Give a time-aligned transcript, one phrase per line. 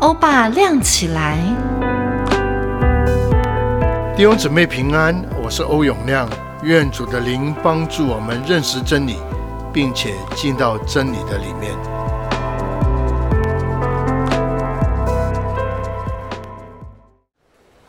[0.00, 1.36] 欧巴亮起来，
[4.16, 6.26] 弟兄姊妹平安，我是欧永亮，
[6.62, 9.16] 愿主的灵帮助我们认识真理，
[9.70, 11.74] 并且进到真理的里面。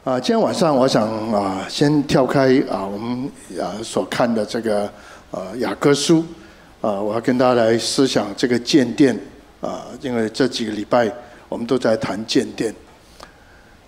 [0.04, 4.84] 啊，今天晚上我想啊，先跳开啊，我们啊所看的这个
[5.32, 6.25] 啊雅各书
[6.82, 9.18] 啊，我要跟大家来思想这个建殿
[9.62, 11.09] 啊，因为这几个礼拜。
[11.52, 12.73] 我们都在谈建殿，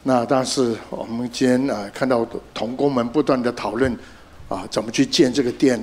[0.03, 3.97] 那但是我们今天啊看到同工们不断的讨论
[4.49, 5.81] 啊怎么去建这个殿，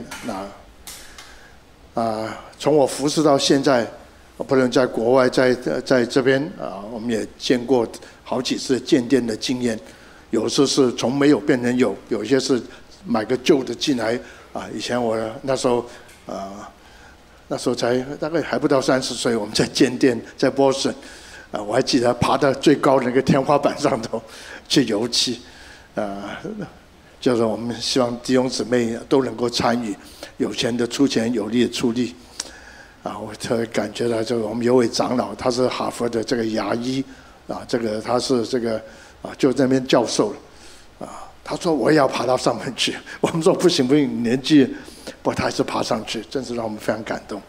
[1.94, 3.90] 那啊从我服侍到现在，
[4.36, 7.88] 不论在国外在在这边啊，我们也见过
[8.22, 9.80] 好几次建殿的经验，
[10.28, 12.62] 有时是从没有变成有，有些是
[13.06, 14.20] 买个旧的进来
[14.52, 14.68] 啊。
[14.74, 15.82] 以前我那时候
[16.26, 16.70] 啊
[17.48, 20.94] 那时候才大概还不到三十岁，我们在建店在波士顿。
[21.52, 24.22] 啊，我还记得爬到最高的那个天花板上头
[24.68, 25.40] 去油漆，
[25.94, 26.38] 啊，
[27.20, 29.94] 就是我们希望弟兄姊妹都能够参与，
[30.36, 32.14] 有钱的出钱，有力的出力。
[33.02, 37.02] 啊，我特别感觉到这个我们有位长老，他是哈佛的这个牙医，
[37.48, 38.76] 啊，这个他是这个
[39.22, 44.66] 啊就在那边教授了，啊，他说我也要爬到上面去，我们说不行不行，年纪，
[45.22, 47.40] 不过他还是爬上去，真是让我们非常感动。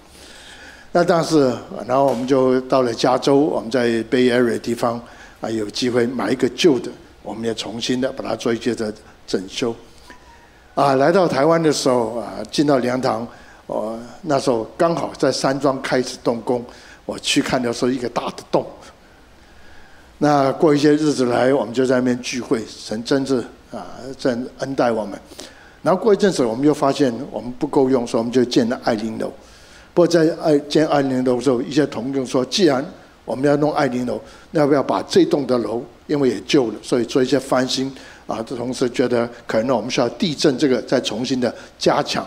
[0.94, 1.56] 那当时，
[1.88, 5.00] 然后我们就到了加州，我们在 Bay Area 地方
[5.40, 6.92] 啊，有机会买一个旧的，
[7.24, 8.94] 我们也重新的把它做一些的
[9.26, 9.74] 整修。
[10.76, 13.26] 啊，来到台湾的时候啊，进到灵堂，
[13.68, 16.62] 我那时候刚好在山庄开始动工，
[17.06, 18.66] 我去看的时候一个大的洞。
[20.18, 23.38] 那过一些日子来，我们就在那边聚会，神真是
[23.72, 25.18] 啊，真恩待我们。
[25.82, 29.32] 然后过一阵子，我们又发现我们不够用，所以我们就建了爱玲楼。
[29.94, 32.86] 不过在爱建爱玲楼的时候，一些同工说：“既然
[33.26, 34.20] 我们要弄爱玲楼，
[34.52, 37.94] 那要不要把这栋的楼，因为也旧了，所以做一些翻新
[38.26, 38.42] 啊？
[38.48, 42.26] 这同时觉得可能我们需要地震这个再重新的加强，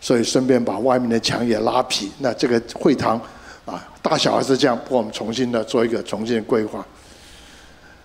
[0.00, 2.10] 所以顺便把外面的墙也拉皮。
[2.20, 3.20] 那这个会堂
[3.66, 6.86] 啊，大小还是这样，不过我们重新的做一个重新的规划。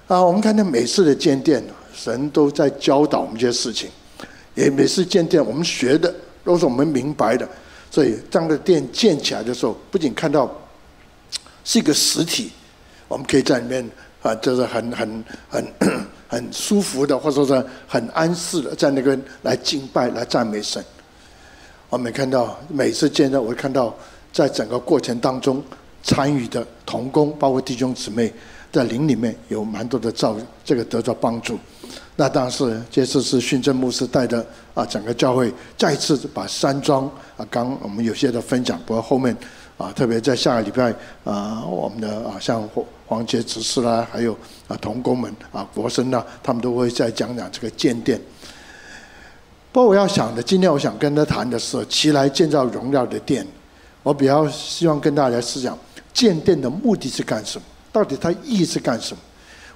[0.08, 3.88] 啊，我们看到每次的建殿，神都在教导我们这些事情，
[4.56, 6.12] 也每次建殿，我们学的
[6.44, 7.48] 都是我们明白的。”
[7.92, 10.50] 所以，当这个殿建起来的时候，不仅看到
[11.64, 12.52] 是一个实体，
[13.08, 13.90] 我们可以在里面
[14.22, 15.74] 啊，就是很很很
[16.28, 20.84] 很舒服的，或者说是很安适的，在那个来敬拜、来赞美神。
[21.90, 23.96] 我们看到每次见到，我看到
[24.32, 25.64] 在整个过程当中
[26.04, 28.32] 参与的同工，包括弟兄姊妹，
[28.72, 31.58] 在灵里面有蛮多的造，这个得到帮助。
[32.20, 37.06] 那当时这次是训政牧师带的啊，整个教会再次把山庄
[37.38, 39.34] 啊，刚我们有些的分享，不过后面
[39.78, 40.94] 啊，特别在下个礼拜
[41.24, 44.38] 啊，我们的啊，像黄黄杰执事啦，还有
[44.68, 48.20] 啊同工们啊国生呐，他们都会再讲讲这个建殿。
[49.72, 53.48] 不过我要想的，今天我想跟他谈的是，起来建造荣耀的殿。
[54.04, 55.78] 我比较希望跟大家思想，
[56.14, 57.64] 建殿的目的是干什么？
[57.94, 59.22] 到底它意义是干什么？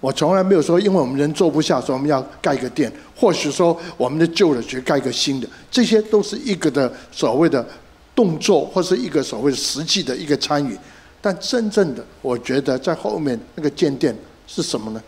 [0.03, 2.91] 我从来没有说，因为我们人坐不下，所以我们要盖一个殿。
[3.15, 7.65] 或许说，我们的旧的去盖个新的，这些都是一个的所谓的
[8.13, 10.77] 动作，或是一个所谓的实际的一个参与。
[11.21, 14.13] 但真正的，我觉得在后面那个建殿
[14.45, 15.01] 是什么呢？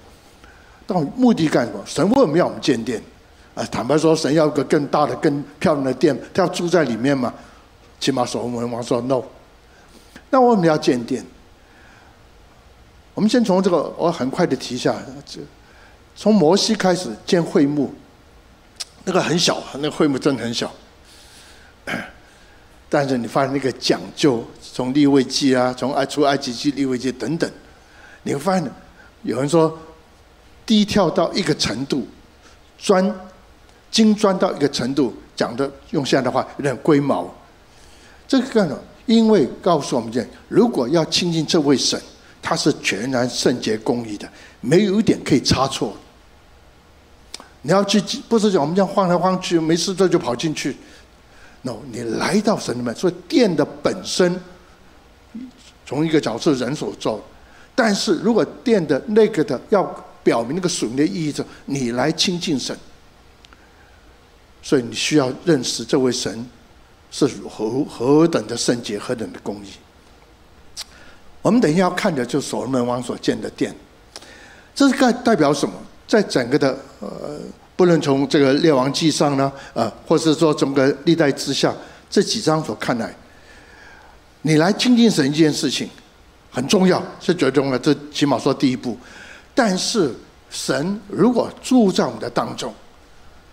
[0.87, 1.81] 到目的干什么？
[1.85, 3.03] 神为什么要我们建殿？
[3.53, 7.33] 啊，坦白说，神要个更大的、更漂亮的殿，他要住在里面嘛？
[7.99, 9.21] 起码所罗门王说 no。
[10.29, 11.21] 那为什么要建殿？
[13.15, 14.93] 我们先从这个，我很快的提一下，
[15.25, 15.39] 这
[16.17, 17.93] 从摩西开始建会幕，
[19.05, 20.69] 那个很小，那个会幕真的很小。
[22.89, 27.49] 但是你发现那个讲究，从立位记啊，从爱出埃及记、立位记等等，
[28.23, 28.69] 你会发现，
[29.23, 29.79] 有人说
[30.65, 32.05] 低跳到一个程度，
[32.77, 33.15] 钻
[33.89, 37.33] 精钻到一个程度，讲的用现在的话有点龟毛。
[38.27, 38.79] 这个干什么？
[39.05, 41.97] 因为告诉我们讲，如果要亲近这位神。
[42.47, 44.29] 他是全然圣洁公义的，
[44.61, 45.97] 没有一点可以差错。
[47.63, 47.99] 你要去，
[48.29, 50.77] 不是讲我们这样晃来晃去，没事这就跑进去。
[51.63, 54.39] no，你来到神里面，所以殿的本身
[55.87, 57.19] 从一个角色人所做，
[57.73, 59.83] 但是如果殿的那个的要
[60.23, 62.77] 表明那个属灵的意义，是你来亲近神，
[64.61, 66.47] 所以你需要认识这位神
[67.09, 69.69] 是何何等的圣洁，何等的公义。
[71.45, 73.71] 我们等一下要看的就是所罗门王所建的殿，
[74.73, 75.75] 这是代代表什么？
[76.07, 77.37] 在整个的呃，
[77.75, 81.71] 不论从这个列王记上呢，呃，或是说整个历代之下
[82.09, 83.15] 这几章所看来，
[84.41, 85.87] 你来亲近神一件事情，
[86.49, 88.97] 很重要，是最重要，这起码说第一步。
[89.53, 90.11] 但是
[90.49, 92.73] 神如果住在我们的当中，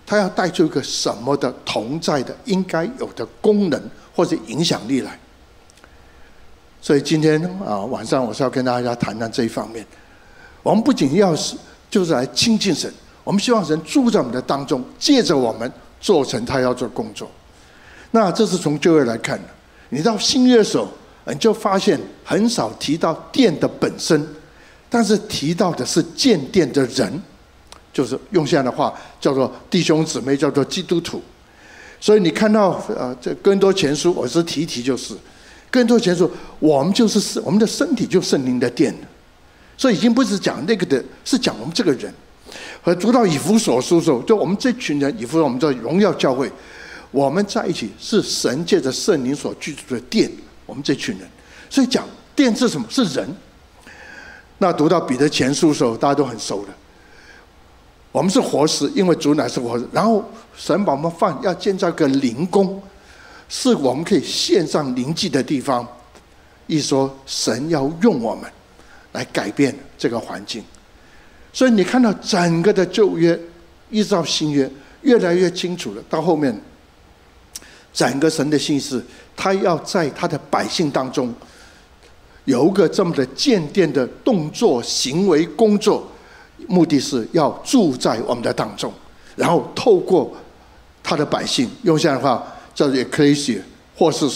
[0.06, 3.78] 他要带出一个什么的同在的应该有的功能
[4.16, 5.18] 或者影响力来？
[6.82, 9.86] 所以今天啊晚上我是要跟大家谈谈这一方面。
[10.64, 11.54] 我们不仅要是
[11.88, 12.92] 就是来亲近神，
[13.22, 17.30] 我们希望神住在我们的当中，借着我们做成他要做工作。
[18.10, 19.44] 那这是从旧约来看的。
[19.90, 20.88] 你到新约的时候，
[21.26, 24.26] 你就发现很少提到殿的本身，
[24.90, 27.22] 但是提到的是建殿的人，
[27.92, 31.22] 就是用现在的话叫做弟兄姊妹，叫做基督徒。
[32.00, 35.14] 所以你看到呃这更多前书，我是提提就是。
[35.72, 36.30] 更多前说，
[36.60, 38.94] 我们就是，我们的身体就是圣灵的殿，
[39.76, 42.12] 所以已经不是讲那个的，是讲我们这个人。
[42.82, 46.52] 和读到以弗所书的时候，就我们这群人，以弗所我们叫荣耀教会，
[47.10, 50.30] 我们在一起是神借着圣灵所居住的殿。
[50.66, 51.26] 我们这群人，
[51.70, 52.86] 所以讲殿是什么？
[52.90, 53.26] 是人。
[54.58, 56.68] 那读到彼得前书的时候，大家都很熟的。
[58.12, 59.88] 我们是活石，因为主乃是活石。
[59.90, 60.22] 然后
[60.54, 62.80] 神把我们放要建造一个灵宫。
[63.54, 65.86] 是我们可以献上灵祭的地方。
[66.66, 68.50] 一说神要用我们
[69.12, 70.64] 来改变这个环境，
[71.52, 73.38] 所以你看到整个的旧约
[73.90, 74.70] 一直到新约
[75.02, 76.02] 越来越清楚了。
[76.08, 76.58] 到后面，
[77.92, 79.04] 整个神的心思，
[79.36, 81.34] 他要在他的百姓当中
[82.46, 86.10] 有个这么的建殿的动作、行为、工作，
[86.68, 88.90] 目的是要住在我们的当中，
[89.36, 90.32] 然后透过
[91.02, 92.46] 他的百姓，用这样的话。
[92.74, 93.60] 叫做 Ecclesia，
[93.96, 94.26] 或是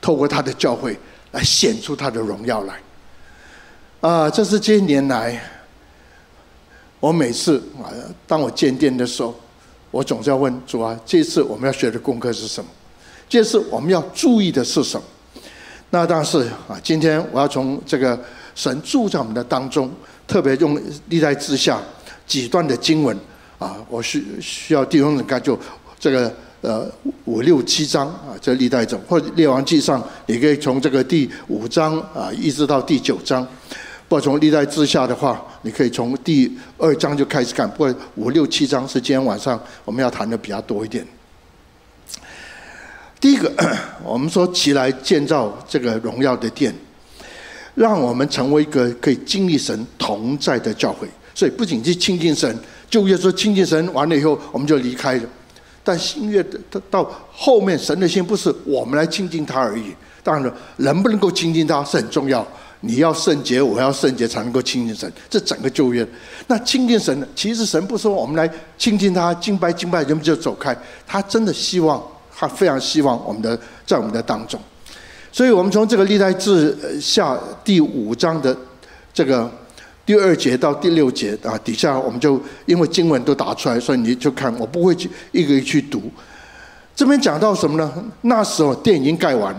[0.00, 0.98] 透过他的教会
[1.32, 2.74] 来显出他的荣耀来。
[4.00, 5.40] 啊，这是这些年来，
[7.00, 7.88] 我每次啊，
[8.26, 9.34] 当我建殿的时候，
[9.90, 12.70] 我总是要问主啊，这次我们要学的功课是什么？
[13.28, 15.06] 这次我们要注意的是什么？
[15.90, 18.18] 那当然是啊，今天我要从这个
[18.54, 19.90] 神住在我们的当中，
[20.26, 21.80] 特别用历代之下
[22.26, 23.16] 几段的经文
[23.58, 25.58] 啊，我需需要弟兄们该就
[25.98, 26.30] 这个。
[26.64, 26.90] 呃，
[27.26, 33.46] 五六七章啊，这历代中或者列王记上，你可以从这个第五章啊，一直到第九章。
[34.08, 37.68] 不过从历代志下的话，你可以从第二章就开始看。
[37.68, 41.06] 不过五六七章是今天晚上我们要谈的比较多一点。
[43.20, 43.52] 第一个，
[44.02, 46.74] 我们说起来建造这个荣耀的殿，
[47.74, 51.06] 让我们成为一个可以经历神同在的教会。
[51.34, 52.58] 所以不仅是亲近神，
[52.88, 55.24] 就越说亲近神完了以后，我们就离开了。
[55.84, 59.94] 但新约的到后面，神的心不是我们来亲近他而已。
[60.22, 62.44] 当然了，能不能够亲近他是很重要。
[62.80, 65.10] 你要圣洁，我要圣洁，才能够亲近神。
[65.28, 66.06] 这整个旧约，
[66.46, 70.76] 那亲近神，其实神不说我们来亲近他，敬拜敬拜，人们就走开。
[71.06, 72.02] 他真的希望，
[72.34, 74.58] 他非常希望我们的在我们的当中。
[75.30, 78.56] 所以我们从这个历代志下第五章的
[79.12, 79.50] 这个。
[80.06, 86.02] 第二节到第六节啊，底下我们就因为经文都打出来，所以你就看，我不会去一个一个去读。
[86.94, 87.90] 这边讲到什么呢？
[88.20, 89.54] 那时候殿已经盖完，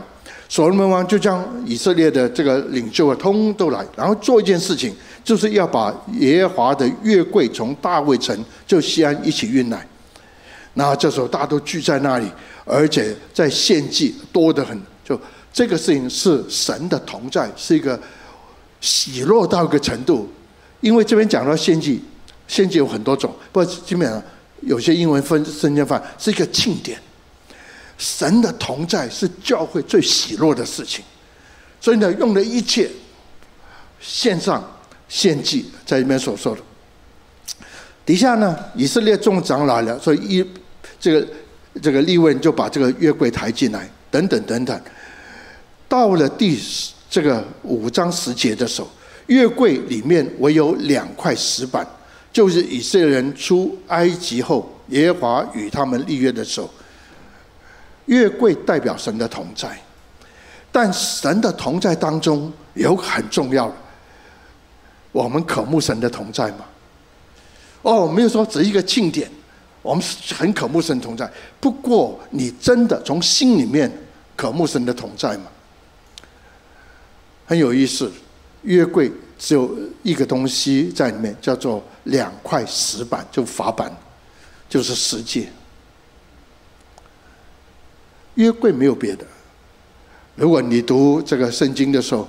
[0.48, 4.94] 所罗门王就将以色列的这个领袖啊，通都来，然后做一件事情，
[5.24, 8.38] 就是要把耶和华的月柜从大卫城
[8.68, 9.84] 就西安一起运来。
[10.76, 12.28] 那这时候大家都聚在那里，
[12.66, 15.20] 而且在献祭多得很，就
[15.52, 18.00] 这个事情是神的同在，是一个。
[18.86, 20.32] 喜乐到一个程度，
[20.80, 22.00] 因为这边讲到献祭，
[22.48, 24.22] 献祭有很多种，不过基本上
[24.62, 27.00] 有些英文分圣经翻是一个庆典。
[27.98, 31.04] 神的同在是教会最喜乐的事情，
[31.82, 32.88] 所以呢，用的一切
[34.00, 34.64] 献上
[35.10, 36.62] 献祭，在里面所说的。
[38.06, 40.46] 底下呢，以色列众长老了，所以一
[41.00, 41.28] 这个
[41.82, 44.82] 这个利未人就把这个约柜抬进来，等等等等，
[45.90, 46.95] 到了第十。
[47.16, 48.90] 这个五章十节的时候，
[49.28, 51.88] 月柜里面唯有两块石板，
[52.34, 56.70] 就是以色列人出埃及后，耶和华与他们立约的时候，
[58.08, 59.80] 月柜代表神的同在，
[60.74, 63.76] 但神的同在当中有很重要的，
[65.14, 66.66] 我们渴慕神的同在吗？
[67.84, 69.32] 哦，没有说只是一个庆典，
[69.82, 71.32] 我们是很渴慕神同在。
[71.62, 73.90] 不过，你真的从心里面
[74.36, 75.46] 渴慕神的同在吗？
[77.46, 78.12] 很有意思，
[78.64, 83.92] 约柜只有一个东西在里面，叫做两块石板，就法板，
[84.68, 85.48] 就是十诫。
[88.36, 89.26] 约柜没有别的。
[90.36, 92.28] 如果你读这个圣经的时候，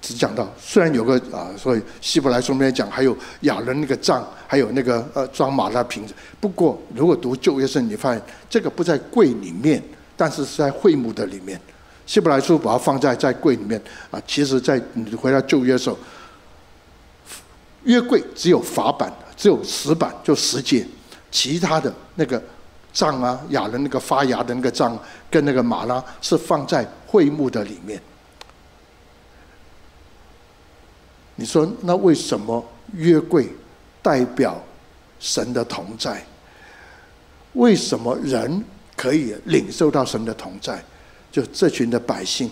[0.00, 6.14] 只讲到虽然有个啊，所以希伯来书里面讲还有亚伦那个杖，还有那个呃装玛纳瓶子。
[6.40, 9.82] 不过如果读旧约圣经，你发现这个不在柜里面，
[10.16, 11.60] 但是是在会幕的里面。
[12.08, 13.78] 希伯来书把它放在在柜里面
[14.10, 14.18] 啊。
[14.26, 15.98] 其实，在你回到旧约的时候，
[17.84, 20.86] 约柜只有法版，只有石板，就十诫，
[21.30, 22.42] 其他的那个
[22.94, 24.98] 杖啊，亚伦那个发芽的那个杖，
[25.30, 28.00] 跟那个马拉是放在会幕的里面。
[31.36, 33.52] 你说那为什么约柜
[34.00, 34.58] 代表
[35.20, 36.24] 神的同在？
[37.52, 38.64] 为什么人
[38.96, 40.82] 可以领受到神的同在？
[41.38, 42.50] 就这群的百姓，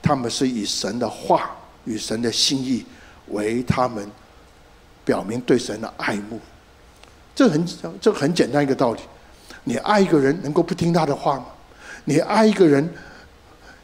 [0.00, 1.50] 他们是以神的话
[1.84, 2.84] 与神的心意
[3.28, 4.08] 为他们
[5.04, 6.38] 表明对神的爱慕。
[7.34, 7.66] 这很
[8.00, 9.00] 这很简单一个道理。
[9.64, 11.46] 你爱一个人，能够不听他的话吗？
[12.04, 12.88] 你爱一个人，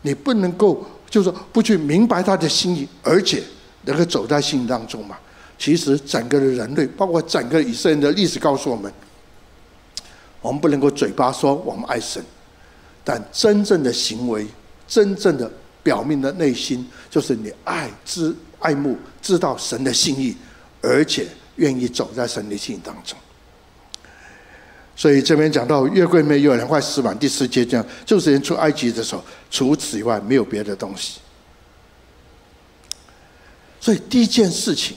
[0.02, 3.42] 你不能够就是说不去明白他的心意，而且。
[3.86, 5.14] 能够走在信当中嘛？
[5.58, 8.90] 其实整个的人类，包括整个以色列的历史，告诉我们：
[10.40, 12.24] 我们不能够嘴巴说我们爱神，
[13.04, 14.46] 但真正的行为、
[14.88, 15.50] 真正的
[15.82, 20.34] 表面的内心，就是你爱知爱慕，知道神的心意，
[20.80, 23.16] 而且愿意走在神的心意当中。
[24.96, 31.20] 所以这边讲到月桂没有两块石板，第四节讲就是人出埃及的时候，除此以外没有别的东西。
[33.80, 34.96] 所以第一件事情，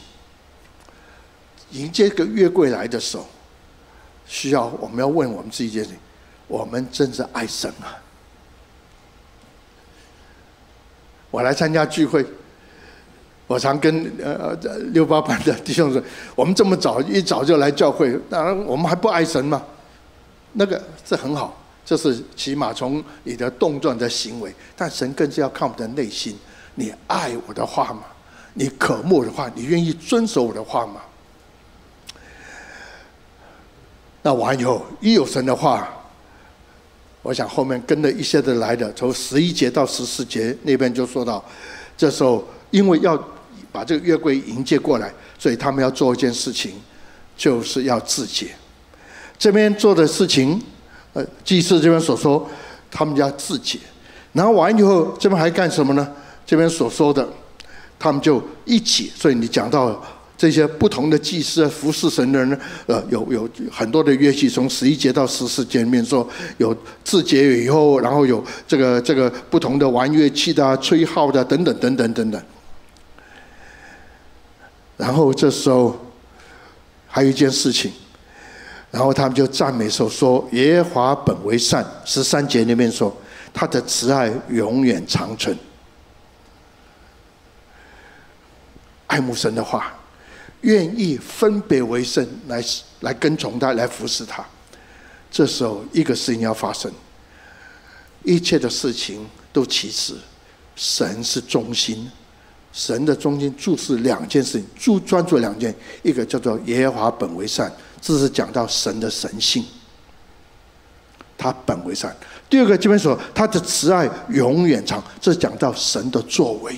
[1.71, 3.27] 迎接个月桂来的时候，
[4.25, 5.99] 需要我们要问我们自己一件事情：
[6.47, 7.95] 我们真是爱神啊？
[11.29, 12.25] 我来参加聚会，
[13.47, 14.55] 我常跟呃
[14.93, 16.01] 六八班的弟兄说：
[16.35, 19.61] 我们这么早一早就来教会，当然我们还不爱神吗？
[20.53, 26.37] 那个这很好，这是起码从你的动作的行为，但神更是要看我们的内心。
[26.75, 28.03] 你爱我的话吗？
[28.53, 31.01] 你渴慕的话，你愿意遵守我的话吗？
[34.23, 35.87] 那完以后，一有神的话，
[37.21, 41.43] 我想后面跟着一些的来的，从十一节到十四节那边就说到，
[41.97, 43.17] 这时候因为要
[43.71, 46.71] 把这个约柜迎接过来，所以他们要做一件事情，
[47.35, 48.47] 就是要自洁。
[49.37, 50.61] 这边做的事情，
[51.13, 52.49] 呃，祭司这边所说，
[52.89, 53.77] 他们要自洁。
[54.33, 56.07] 然后完以后，这边还干什么呢？
[56.45, 57.27] 这边所说的。
[57.99, 59.99] 他们就一起，所以你讲到
[60.37, 66.27] 这些不同的祭司服侍神的人，呃，有有很多的乐器，从十一节到十四节里面说
[66.57, 72.41] 有自洁以后，然后有这个这个不同的玩乐器的、吹号的等等等等等等。
[74.95, 75.97] 然后这时候
[77.07, 77.91] 还有一件事情，
[78.91, 83.15] 然后他们就赞美说说耶和华本为善，十三节里面说
[83.51, 85.57] 他的慈爱永远长存。
[89.07, 89.96] 爱慕神的话，
[90.67, 92.61] 愿意分别为圣来
[92.99, 94.45] 来跟从他，来服侍他。
[95.31, 96.91] 这时候，一个事情要发生，
[98.23, 100.17] 一切的事情都其次，
[100.75, 102.11] 神是中心，
[102.73, 107.71] 神的中心注视两件事情，注专注两件，一个叫做耶和华本为善，
[108.01, 109.63] 这是讲到神的神性，
[111.37, 112.13] 他本为善。
[112.49, 116.75] 第二个这边说他的慈爱永远长，这是讲到神的作为。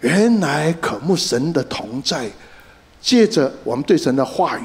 [0.00, 2.30] 原来渴慕神的同在，
[3.00, 4.62] 借着我们对神的话语，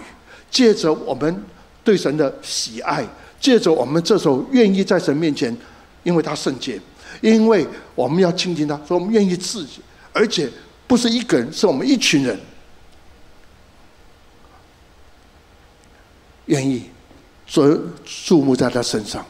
[0.49, 1.43] 借着我们
[1.83, 3.07] 对神的喜爱，
[3.39, 5.55] 借着我们这时候愿意在神面前，
[6.03, 6.79] 因为他圣洁，
[7.21, 10.49] 因为我们要亲近他，所以我们愿意自己，而且
[10.85, 12.39] 不是一个人，是我们一群人，
[16.47, 16.89] 愿意
[17.47, 19.25] 注注目在他身上。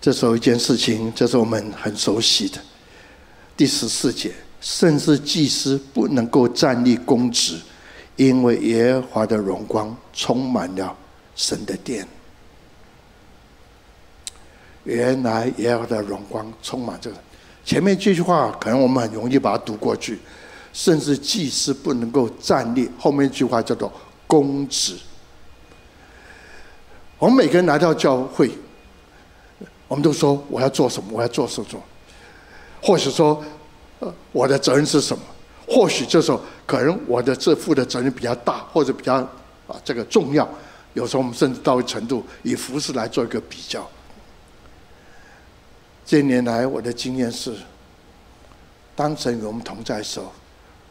[0.00, 2.58] 这时候一件事情，这是我们很熟悉的。
[3.58, 7.58] 第十四节，甚至祭司不能够站立公职，
[8.14, 10.96] 因为耶和华的荣光充满了
[11.34, 12.06] 神的殿。
[14.84, 17.16] 原来耶和华的荣光充满这个。
[17.64, 20.20] 前面这句话可能我们很容易把它读过去，
[20.72, 22.88] 甚至祭司不能够站立。
[22.96, 23.92] 后面一句话叫做
[24.28, 24.96] 公职。
[27.18, 28.52] 我们每个人来到教会，
[29.88, 31.82] 我们都说我要做什么，我要做什么做。
[32.82, 33.42] 或许说，
[34.00, 35.22] 呃，我的责任是什么？
[35.66, 39.16] 或许这时候可能我的这负的责任比较大，或者比较
[39.66, 40.48] 啊这个重要。
[40.94, 43.88] 有时候我们甚至到一程度以服饰来做一个比较。
[46.04, 47.54] 近年来我的经验是，
[48.96, 50.32] 当神与我们同在的时候，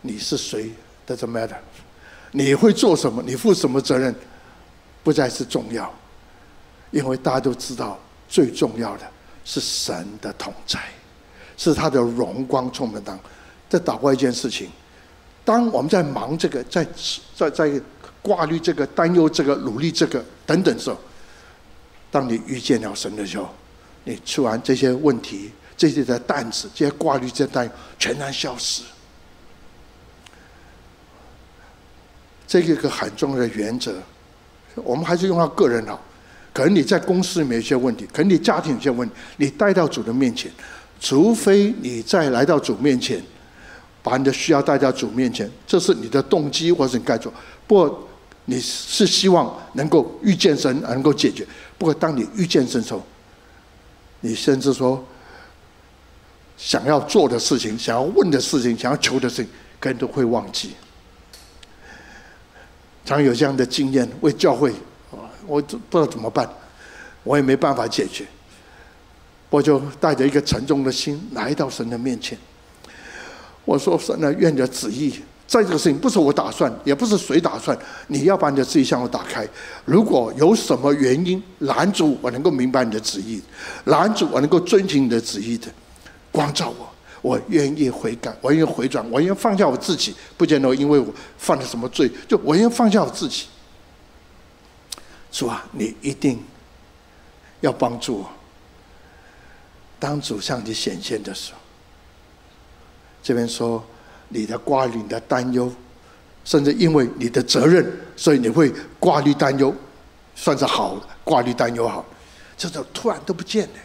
[0.01, 0.71] 你是谁
[1.07, 1.57] ？Doesn't matter。
[2.31, 3.23] 你会做什么？
[3.25, 4.13] 你负什么责任？
[5.03, 5.91] 不再是重要，
[6.91, 9.07] 因为大家都知道，最重要的
[9.45, 10.79] 是神的同在。
[11.57, 13.19] 是他的荣光充满当，
[13.67, 14.69] 再祷告一件事情，
[15.43, 16.87] 当我们在忙这个，在
[17.35, 17.81] 在在
[18.21, 20.97] 挂虑这个、担忧这个、努力这个等等时候，
[22.11, 23.49] 当你遇见了神的时候，
[24.03, 28.83] 你吃完这些问题、这些的担子、这些挂虑、这些担，全然消失。
[32.47, 33.95] 这个一个很重要的原则，
[34.75, 36.01] 我们还是用到个人好。
[36.53, 40.51] 可能你在公司里面有些问题，可能你家庭有些问题，你带到主的面前，
[40.99, 43.21] 除非你再来到主面前，
[44.01, 47.31] 把你的需要带到主面前，这是你的动机或是你该做。
[47.67, 48.07] 不过
[48.45, 51.45] 你是希望能够遇见神，能够解决。
[51.77, 53.03] 不过当你遇见神时候，
[54.21, 55.05] 你甚至说
[56.57, 59.47] 想要做的事情、想要问的事情、想要求的事情，
[59.79, 60.71] 可能都会忘记。
[63.05, 64.73] 常有这样的经验，为教会，
[65.45, 66.49] 我不知道怎么办，
[67.23, 68.25] 我也没办法解决，
[69.49, 72.37] 我就带着一个沉重的心来到神的面前。
[73.65, 75.11] 我说：“神啊，愿你的旨意，
[75.47, 77.77] 在这个事情不是我打算，也不是谁打算，
[78.07, 79.47] 你要把你的旨意向我打开。
[79.85, 83.41] 如果有什么原因拦阻我能够明白你的旨意，
[83.85, 85.67] 拦阻我能够遵循你的旨意的，
[86.31, 86.87] 光照我。”
[87.23, 93.47] 我愿意悔改，我愿意回转，我愿意放下我自己，不见得因为我犯了什么罪，就我愿意放下我自己。
[95.31, 96.39] 主啊，你一定
[97.59, 98.29] 要帮助我。
[99.99, 101.59] 当主向你显现的时候，
[103.23, 103.83] 这边说
[104.29, 105.71] 你的挂虑、你的担忧，
[106.43, 107.85] 甚至因为你的责任，
[108.15, 109.73] 所以你会挂虑担忧，
[110.35, 112.05] 算是好挂虑担忧好，
[112.57, 113.79] 这种突然都不见了，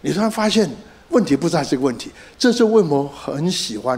[0.00, 0.70] 你突然发现。
[1.10, 3.96] 问题不再是个问题，这是为什么很喜欢。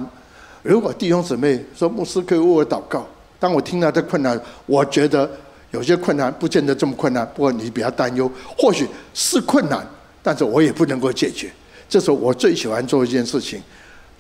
[0.63, 3.07] 如果弟兄姊妹说牧师可以为我祷告，
[3.41, 5.29] 当我听到这困难，我觉得
[5.71, 9.89] 有些困难不见得这么困难，不过你比较担忧，或许是困难，
[10.29, 11.51] 但是我也不能够解决。
[11.89, 13.63] 这时候我最喜欢做一件事情，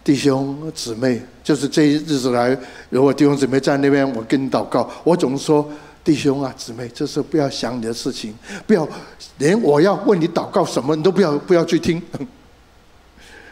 [0.02, 5.70] 弟兄姊妹，就是这一日子来，如果弟兄姊妹在那边，我跟你祷告，我总是说
[6.02, 8.34] 弟兄啊姊妹，这时候不要想你的事情，
[8.66, 8.88] 不要
[9.36, 12.02] 连我要问你祷告什么，你都不要不要去听。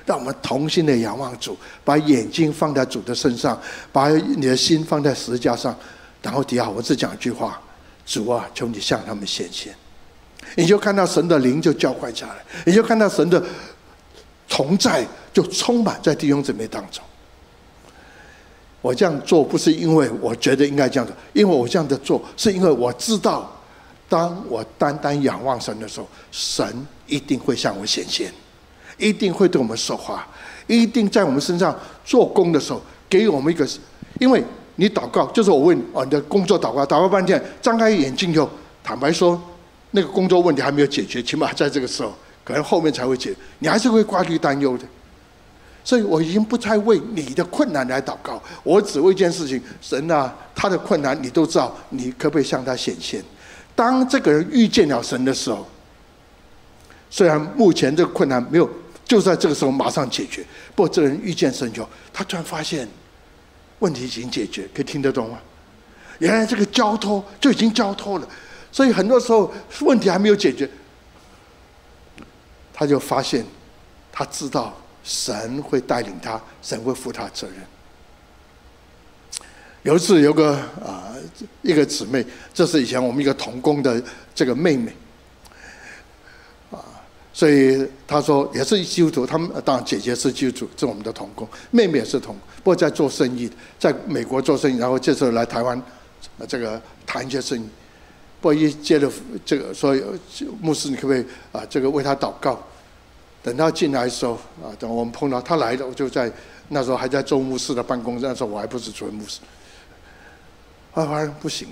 [0.06, 3.60] 让我们同心的仰望主，把眼睛放在主的身上，
[3.92, 5.76] 把你的心放在十字架上，
[6.22, 7.60] 然后底下我只讲一句话：
[8.06, 9.74] 主啊，求你向他们显现。
[10.54, 13.42] 你就看到神的灵就浇灌下来，你就看到神的
[14.48, 17.02] 同在就充满在弟兄姊妹当中。
[18.80, 23.50] 我这样做不是因为我觉得应该这样做，因为我这样的做是因为我知道，
[24.08, 28.32] 当我单单仰望神的时候，神一定会向我显现。
[28.98, 30.26] 一定会对我们说话，
[30.66, 32.80] 一定在我们身上做工的时候，
[33.10, 33.68] 给我们一个，
[34.18, 34.42] 因为
[34.76, 38.48] 你祷告，就是我问哦，你的工作祷告，祷告半天，张开眼睛以后，
[38.82, 39.38] 坦白说，
[39.96, 44.84] 那个工作问题还没有解决，起码在这个时候，可能后面才会解，你还是会挂虑担忧的。
[45.82, 53.24] 所以我已经不再为你的困难来祷告，我只为一件事情：神啊，他的困难你都知道，你可不可以向他显现？
[53.74, 55.66] 当这个人遇见了神的时候，
[57.08, 58.68] 虽然目前这个困难没有。
[59.08, 60.44] 就在这个时候马上解决。
[60.74, 62.88] 不过这个人遇见神就，他突然发现
[63.78, 65.38] 问题已经解决，可以听得懂吗？
[66.18, 68.28] 原来这个交托就已经交托了，
[68.76, 70.68] 所以很多时候问题还没有解决，
[72.74, 73.42] 他就发现
[74.12, 77.56] 他知道神会带领他，神会负他责任。
[79.82, 81.14] 有一次有个啊
[81.62, 84.02] 一个姊妹，这是以前我们一个同工的
[84.34, 84.94] 这个妹妹。
[86.70, 86.84] 啊
[87.32, 95.82] 所以他说也是基督徒，他们当然姐姐是基督徒，是我们的同工，妹妹也是同，不过在做生意，在美国做生意，然后这时候来台湾，
[96.46, 97.66] 这个谈一些生意。
[98.46, 99.10] 我一接着
[99.44, 99.94] 这个说
[100.60, 101.62] 牧师，你可不可以啊？
[101.68, 102.62] 这个为他祷告。
[103.42, 104.32] 等他进来的时候
[104.62, 106.30] 啊，等我们碰到他来了，我就在
[106.70, 109.40] 那时候还在周牧师的办公室，那时候我还不是主任牧师。
[110.94, 111.68] 啊，反正不行，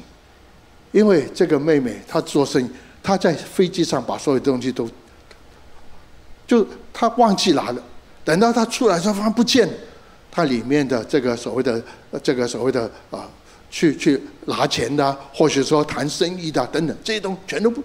[0.92, 2.70] 因为这个妹妹她做生意，
[3.02, 4.88] 她在飞机上把所有东西都。
[6.46, 7.82] 就她忘记拿了，
[8.24, 9.68] 等到她出来时候，发现不见，
[10.30, 11.82] 她里面的这个所谓的
[12.22, 13.28] 这个所谓的啊，
[13.74, 17.82] 去去拿钱的，或许说谈生意的等等，这些东西全都不，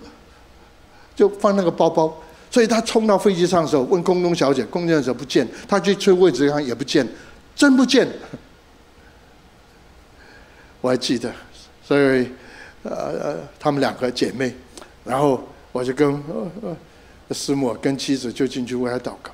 [1.16, 2.16] 就放那个包包。
[2.52, 7.08] 所以他冲到飞机上的时候，问空中小姐，空中小姐不见，他去吹位置上也不见，
[7.56, 8.08] 真不见。
[10.80, 11.34] 我还记得，
[11.84, 12.30] 所以
[12.84, 14.54] 呃呃，他们两个姐妹，
[15.04, 16.78] 然后我就跟呃呃。
[17.32, 19.32] 师母跟妻子就进去为他祷告，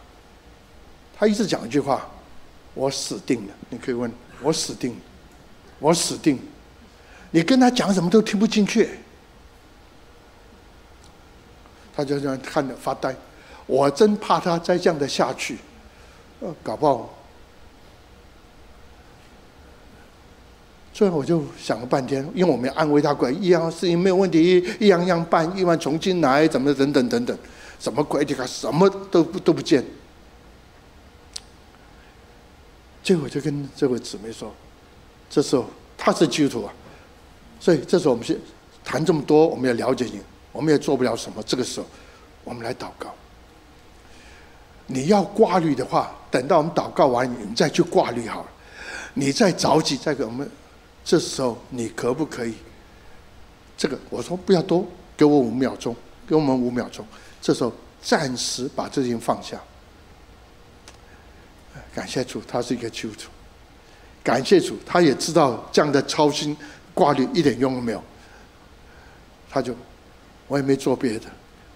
[1.17, 2.05] 他一直讲一句话
[2.75, 4.97] ：“我死定了。”你可以问我死定了，
[5.85, 6.39] 我死定。
[7.29, 8.89] 你跟他讲什么都听不进去，
[11.95, 13.15] 他就这样看着发呆。
[13.67, 15.59] 我真怕他再这样的下去，
[16.39, 17.13] 呃搞不好
[20.91, 27.37] 所以我就想了半天，因为我没安慰他过来，一样事情没有问题，一样样办，一万重新来，怎么等等等等，
[27.79, 28.25] 什么鬼？
[28.25, 29.85] 你看什么都都不见。
[33.03, 34.51] 结果就跟这位姊妹说，
[35.35, 35.65] 这时候
[35.97, 36.73] 他是基督徒啊，
[37.59, 38.39] 所以这时候我们先
[38.85, 40.21] 谈这么多，我们要了解你，
[40.53, 41.43] 我们也做不了什么。
[41.43, 41.85] 这个时候，
[42.45, 43.13] 我们来祷告。
[44.87, 48.49] 你要挂虑的话，等到我们祷告完，你再去挂虑好了。
[49.13, 50.49] 你再着急，再给我们。
[51.03, 52.53] 这时候你可不可以？
[53.75, 55.93] 这个我说不要多，给我五秒钟，
[56.25, 57.05] 给我们五秒钟。
[57.41, 59.59] 这时候暂时把这件放下。
[61.93, 63.29] 感谢主，他是一个基督徒。
[64.25, 66.57] 感谢主，他也知道这样的操心
[66.95, 68.03] 挂虑一点用都没有。
[69.47, 69.75] 他就
[70.47, 71.27] 我也没做别的，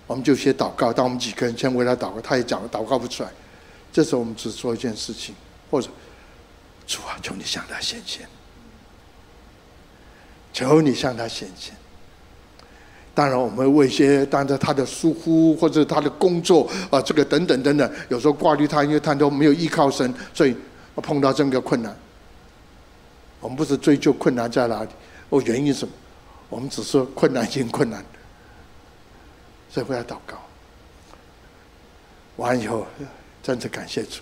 [0.08, 0.92] 我们就先祷告。
[0.92, 3.30] 当我们几个人先为他祷告，他也讲了祷告不出来。
[3.94, 5.36] 这时候我们只做一件事情，
[5.70, 5.90] 或者
[6.88, 8.28] 主啊，求你向他显现。
[10.52, 11.76] 求你向他显现。
[13.14, 20.56] 当然，我们会为一些，当着他的疏忽或者他的工作啊，这个等等等等，有时候挂虑他，因为他都没有依靠神，所以
[20.96, 21.96] 碰到这么个困难。
[23.40, 24.90] 我们不是追究困难在哪里，
[25.30, 25.94] 哦，原因什么？
[26.50, 28.04] 我们只说困难性困难，
[29.70, 30.38] 所以为他祷告。
[32.38, 32.86] 完以后，
[33.44, 34.22] 真的感谢主，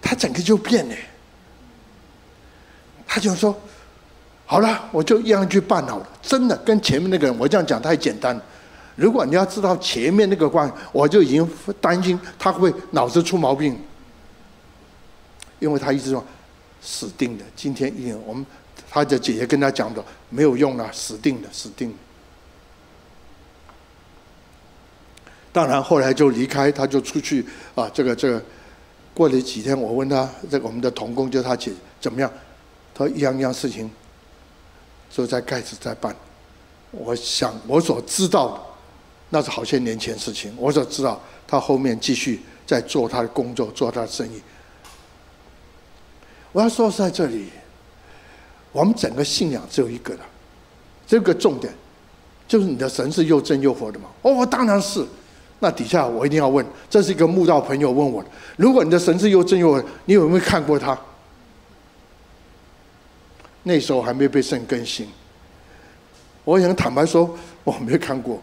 [0.00, 0.94] 他整个就变了。
[3.06, 3.54] 他就说。
[4.46, 6.08] 好了，我就一样去办好了。
[6.20, 8.36] 真的跟前面那个人，我这样讲太简单。
[8.96, 11.48] 如果你要知道前面那个关，我就已经
[11.80, 13.78] 担心他会脑子出毛病，
[15.60, 16.24] 因为他一直说
[16.80, 17.44] 死定了。
[17.54, 18.44] 今天一定我们
[18.90, 21.96] 他的姐姐跟他讲的没有用了，死定了，死定了。
[25.52, 28.42] 当然后来就离开，他就出去啊，这个这个。
[29.12, 32.32] 过了几天，我问他，这个我们的童工就他姐怎么样？
[32.94, 33.90] 他说一样一样事情。
[35.10, 36.14] 就在开始在办，
[36.92, 38.60] 我想我所知道的，
[39.30, 40.54] 那是好些年前事情。
[40.56, 44.40] 我所知道，他后面继续在做他的工作，做他的生意。
[46.52, 47.48] 我要说在这里，
[48.72, 50.20] 我们整个信仰只有一个的，
[51.06, 51.72] 这个重点
[52.48, 54.08] 就是你的神是又真又活的吗？
[54.22, 55.06] 哦，当然是。
[55.62, 60.98] 那底下我一定要问，这是一个慕道朋友问我的：如果你的神是又真又活，你有没有看过他？
[63.62, 65.06] 那时候还没被圣更新，
[66.44, 68.40] 我想坦白说，我没看过，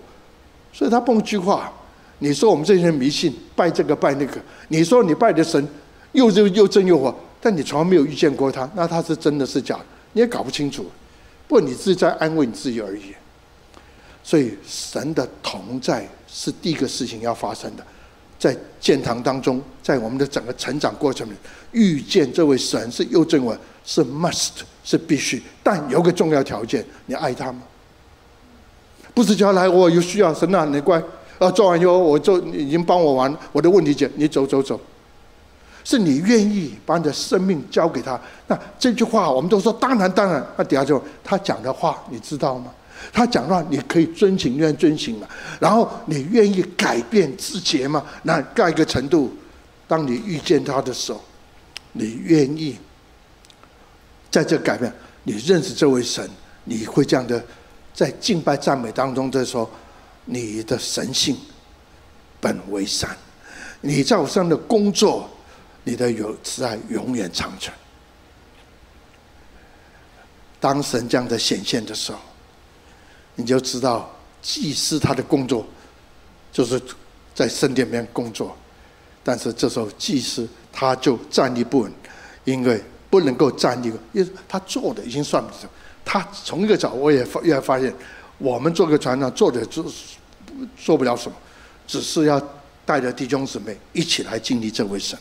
[0.72, 1.74] 所以他蹦一句话，
[2.20, 5.67] 你说我们这些人迷信，拜这个拜那个，你说你拜的神
[6.12, 10.86] 又又又真又活，但你从来没有遇见过他，那他是真的是假的，你也搞不清楚，
[11.47, 13.13] 不过你自己在安慰你自己而已。
[14.23, 17.86] 所以神的同在是第一个事情要发生的，
[18.38, 21.34] 在建堂当中，在我们的整个成长过程里，
[21.71, 24.63] 遇见这位神是又真又活，是 must。
[24.88, 27.62] 是必须，但有个重要条件，你爱他吗？
[29.13, 30.97] 不是叫来我有需要，神啊，你乖，
[31.39, 34.80] 啊，做完以后我就已经帮我完，我的问题解，你走走走。
[35.88, 38.19] 是你愿意把你的生命交给他？
[38.47, 40.45] 那这句话我们都说当然当然。
[40.58, 42.69] 那底下就他讲的话，你知道吗？
[43.13, 45.26] 他讲的话你可以遵行愿遵行吗？
[45.62, 48.04] 然后你愿意改变自己吗？
[48.23, 49.34] 那盖一个程度，
[49.88, 51.23] 当你遇见他的时候，
[51.93, 52.78] 你愿意？
[54.30, 56.30] 在这改变，你认识这位神，
[56.65, 57.41] 你会这样的
[57.93, 59.69] 在敬拜赞美当中，就说
[60.26, 61.38] 你的神性
[62.41, 63.10] 本为善，
[63.80, 65.30] 你在我身上的工作，
[65.88, 67.73] 你的有慈爱永远长存。
[70.60, 72.19] 当神这样的显现的时候，
[73.36, 75.65] 你就知道祭司他的工作
[76.52, 76.82] 就是
[77.34, 78.56] 在圣殿里面工作，
[79.23, 81.91] 但是这时候祭司他就站立不稳，
[82.43, 82.84] 因为。
[83.10, 85.62] 不能够站立，因为他做的已经算不上。
[86.04, 87.91] 他从一个角，我也发，也发现，
[88.38, 89.86] 我们做个船长做的做
[90.76, 91.38] 做不了什么，
[91.88, 92.38] 只是要
[92.86, 95.17] 带着弟兄姊妹一起来经历这位神。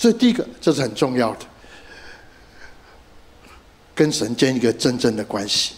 [0.00, 1.40] 所以第一个，这是很重要的，
[3.94, 5.74] 跟神建立一个真正的关系，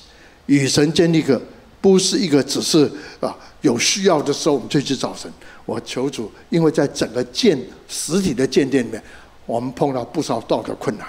[0.47, 1.43] 与神建立一个
[1.81, 5.29] 不是一个只是啊有需要的时候我们就去找神。
[5.67, 9.03] 我求主，因为在整个建实体的建殿里面，
[9.45, 11.09] 我们碰到不少道德困难。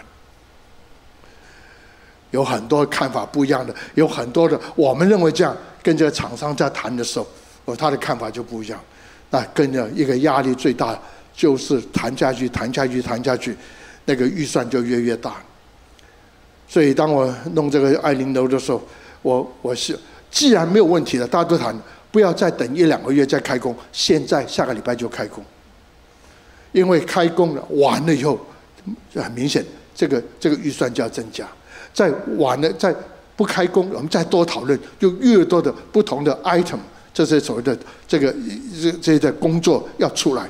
[2.32, 7.28] 有很多看法不一样的，有很多的，我们认为这样，跟这个厂商在谈的时候，
[7.66, 8.80] 哦，他的看法就不一样。
[9.30, 11.00] 那跟着一个压力最大，
[11.36, 13.56] 就是谈下去，谈下去，谈下去，
[14.06, 15.36] 那个预算就越越大。
[16.68, 18.82] 所以当我弄这个爱玲楼的时候，
[19.22, 19.98] 我我是
[20.32, 21.76] 既然没有问题了，大家都谈，
[22.12, 25.44] 不要再等一两个月再开工，现在下个礼拜就开工，
[26.72, 28.40] 因为开工了完了以后，
[29.14, 31.48] 很明显，这个这个预算就要增加。
[31.94, 32.96] 在晚了，在
[33.36, 36.80] 不开工，我们再多讨论，就越多的不同的 item，
[37.14, 38.34] 这些所谓的这个
[38.82, 40.50] 这这些的工作要出来，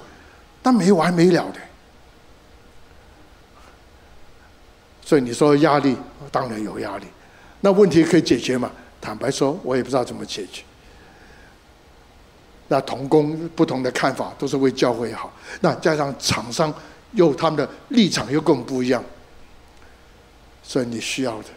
[0.63, 1.60] 但没完没了的。
[5.06, 5.95] 所以你说压力，
[6.32, 7.06] 当然有压力。
[7.60, 8.71] 那问题可以解决吗？
[8.99, 10.63] 坦白说，我也不知道怎么解决。
[12.69, 15.32] 那同工不同的看法，都是为教会好。
[15.60, 16.73] 那加上厂商
[17.12, 19.04] 又他们的立场又更不一样，
[20.63, 21.49] 所以你需要的，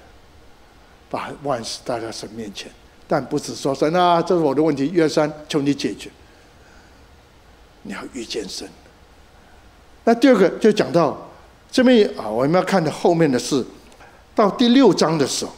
[1.08, 2.70] 把万事带到神面前，
[3.06, 6.10] 但不是说神啊，这是我的问题，一二三，求你解决。
[7.82, 8.68] 你要遇见神。
[10.06, 11.28] 那第二个就讲到
[11.68, 13.64] 这边啊，我们要看的后面的是
[14.36, 15.52] 到第六章的时候。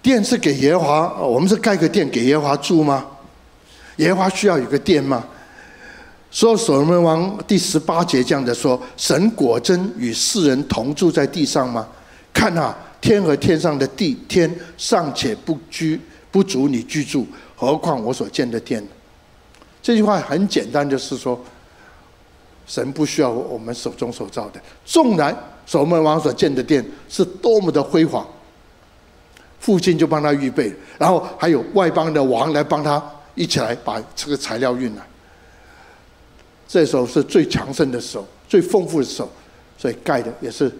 [0.00, 3.04] 殿是给耶和华，我们是盖个殿给耶和华住吗？
[3.96, 5.24] 耶和华需要有个殿吗？
[6.30, 11.88] 说所罗门王第十八节这样的说：神果真与世人同住在地上吗？
[12.32, 18.86] 看啊，天和天上的地，天尚且不居不足你居住，何况我所建的殿？
[19.82, 21.42] 这句话很简单，就是说，
[22.66, 24.60] 神不需要我们手中所造的。
[24.84, 28.26] 纵然所罗门王所建的殿是多么的辉煌。
[29.58, 33.02] 父亲就帮他预备，然后还有外邦的王来帮他
[33.34, 35.02] 一起来把这个材料运来。
[36.68, 39.28] 这时候是最强盛的时候，最丰富的时候，
[39.78, 40.70] 所以盖的也是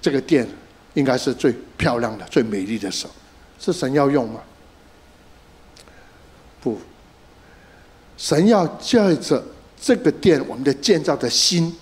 [0.00, 0.46] 这个殿，
[0.94, 3.12] 应该是最漂亮的、最美丽的时候。
[3.58, 4.40] 是神要用吗？
[6.60, 6.78] 不，
[8.16, 9.42] 神要借着
[9.80, 11.74] 这个殿，我们的建造的心，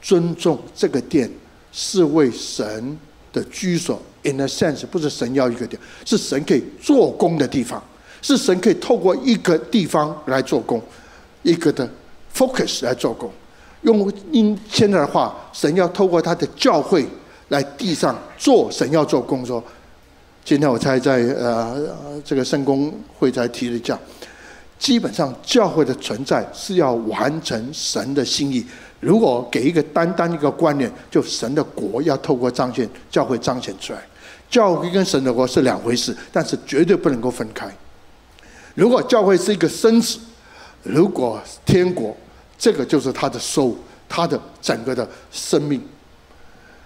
[0.00, 1.30] 尊重这个殿，
[1.72, 2.98] 是为神
[3.32, 4.00] 的居所。
[4.22, 7.82] In a sense，不是神要一个殿，是神可以做工的地方，
[8.20, 10.82] 是神可以透过一个地方来做工，
[11.42, 11.88] 一个的
[12.34, 13.30] focus 来做工。
[13.82, 17.06] 用今天的话，神要透过他的教会
[17.50, 19.62] 来地上做神要做工作。
[20.44, 23.96] 今天我才在呃这个圣公会才提了讲，
[24.78, 28.64] 基本上教会的存在是要完成神的心意。
[29.00, 34.00] 如果给一个单单一个观念，就神的国要透过彰显教会彰显出来。
[34.48, 37.68] 教会跟神的国是两回事，但是绝对不能够分开。
[38.74, 40.18] 如果教会是一个身子，
[40.82, 42.16] 如果天国，
[42.56, 43.76] 这个就是他的收
[44.08, 45.82] 他的整个的生命，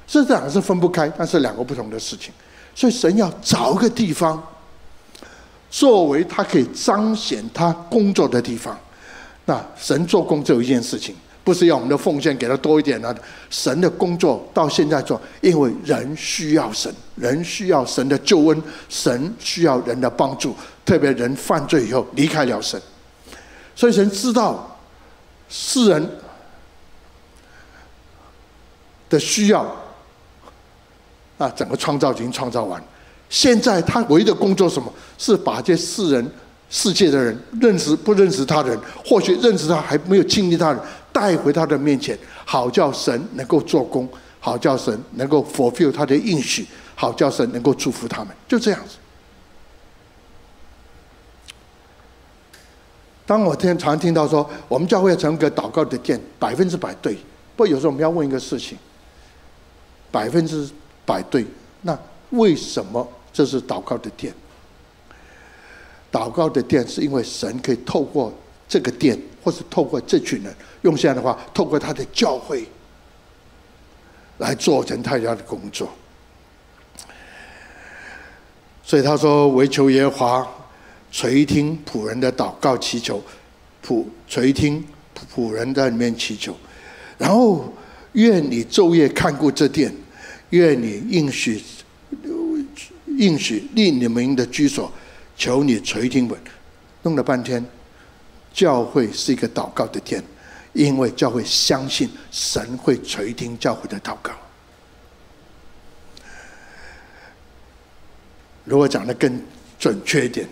[0.07, 2.33] 这两个是分不开，但是两个不同的事情。
[2.75, 4.43] 所以神要找一个地方，
[5.71, 8.79] 作为他可以彰显他工作的地方。
[9.47, 11.15] 那神做工只有一件事情。
[11.43, 13.13] 不是要我们的奉献给他多一点呢？
[13.49, 20.55] 神的工作到现在做，因为人需要神，人需要神的救恩，神需要人的帮助。
[20.85, 22.81] 特别人犯罪以后离开了神，
[23.75, 24.79] 所以神知道
[25.49, 26.11] 世人
[29.09, 29.65] 的需要
[31.39, 32.81] 啊，整个创造已经创造完。
[33.31, 34.93] 现在他唯一的工作什么？
[35.17, 36.31] 是把这世人
[36.69, 40.83] 世界的人认识不认识他的人，或许认识他还没有经历他的人。
[41.13, 46.65] 带回他的面前，好叫神能够做工，好叫神能够 fulfill 他的应许，
[46.95, 48.95] 好叫神能够祝福他们，就这样子。
[53.27, 57.15] 当我听常听到说，我们教会成个祷告的殿，百分之百对。
[57.57, 58.79] 不过有时候我们要问一个事情，
[60.13, 60.71] 百分之
[61.05, 61.45] 百对，
[61.83, 61.99] 那
[62.31, 64.35] 为什么这是祷告的殿？
[66.13, 68.33] 祷告的殿是因为神可以透过
[68.69, 70.55] 这个殿，或是透过这群人。
[70.83, 72.67] 用现在的话，透过他的教会
[74.39, 75.89] 来做成他要的工作，
[78.83, 80.49] 所以他说：“惟求耶和华
[81.13, 83.23] 垂听仆人的祷告祈求，
[83.87, 84.85] 仆垂听
[85.35, 86.57] 仆人在里面祈求，
[87.19, 87.73] 然后
[88.15, 89.95] 愿你昼夜看顾这殿，
[90.49, 91.63] 愿你应许
[93.21, 94.93] 应许立你们的居所，
[95.37, 96.37] 求你垂听我。”
[97.03, 97.65] 弄了半天，
[98.53, 100.23] 教会是一个祷告的天。
[100.73, 104.33] 因为教会相信神会垂听教会的祷告。
[108.65, 109.43] 如果讲得更
[109.81, 110.49] 准确一点，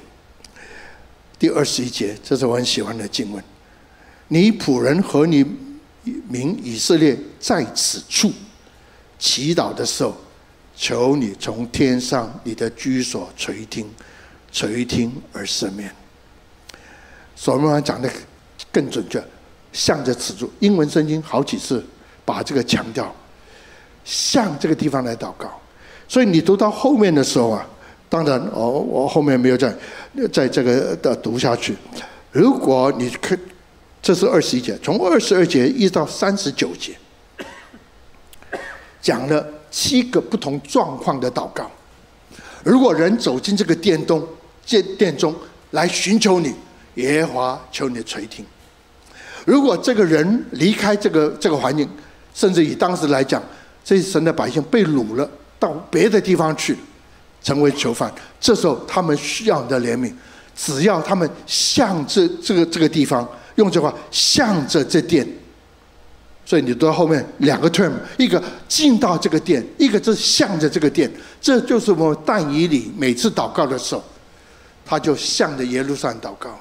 [1.38, 3.44] 第二十一节，这是我很喜欢的经文。
[4.26, 5.46] 你仆人和你
[6.28, 8.32] 民以色列在此处
[9.20, 10.16] 祈祷的时候，
[10.78, 13.90] 求你从天上你的居所垂听，
[14.52, 15.92] 垂听而赦免。
[17.34, 18.08] 所罗门王讲的
[18.70, 19.22] 更准确。
[19.70, 21.84] 向着此处，英文圣经好几次
[22.24, 23.14] 把这个强调，
[24.02, 25.60] 向这个地方来祷告。
[26.08, 27.68] 所以你读到后面的时候啊，
[28.08, 29.76] 当然，我我后面没有再
[30.32, 31.76] 在这个的读下去。
[32.32, 33.38] 如果你看，
[34.00, 36.96] 这是二十一节，从二十二节一直到三十九节，
[39.02, 41.70] 讲了七个不同状况的祷告。
[42.64, 44.26] 如果人走进这个殿中，
[44.66, 45.34] 殿殿中
[45.70, 46.54] 来寻求你，
[46.94, 48.44] 耶和华求你垂听。
[49.44, 51.88] 如果这个人离开这个这个环境，
[52.34, 53.42] 甚至以当时来讲，
[53.84, 55.28] 这些神的百姓被掳了，
[55.58, 56.76] 到别的地方去，
[57.42, 60.12] 成为囚犯，这时候他们需要你的怜悯。
[60.54, 65.24] 只要他们向着这个这个地方，用这话向着这殿，
[66.48, 74.02] 所以你到后面两个 term，一个进到这个殿，一个是向着这个殿，这就是我们但以理每次祷告的时候，
[74.86, 76.58] 他就向着耶路撒冷祷告。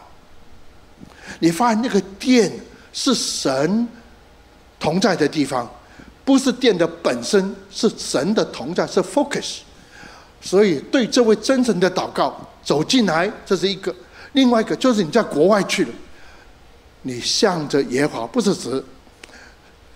[1.39, 2.51] 你发现那个殿
[2.91, 3.87] 是神
[4.77, 5.65] 同在的地方，
[6.25, 9.59] 不是殿的本身，是神的同在，是 focus。
[10.41, 12.37] 所以对这位真诚的祷告。
[12.61, 13.89] 走进来，这是一个；
[14.33, 15.91] 另外一个就是你在国外去了，
[17.03, 18.83] 你向着耶华，不是指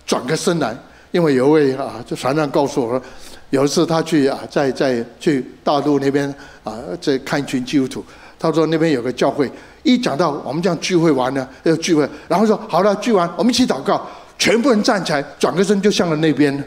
[0.05, 0.75] 转个身来。
[1.11, 3.01] 因为有位啊，就船长告诉我说，
[3.49, 6.33] 有一次他去啊，在在去大陆那边
[6.63, 8.05] 啊，在看一群基督徒，
[8.39, 9.51] 他说那边有个教会，
[9.83, 16.63] 一讲到我们这样聚会完了要聚会，然后说好了聚完，我们一起祷告，全部人站起来，转个身就向了那边。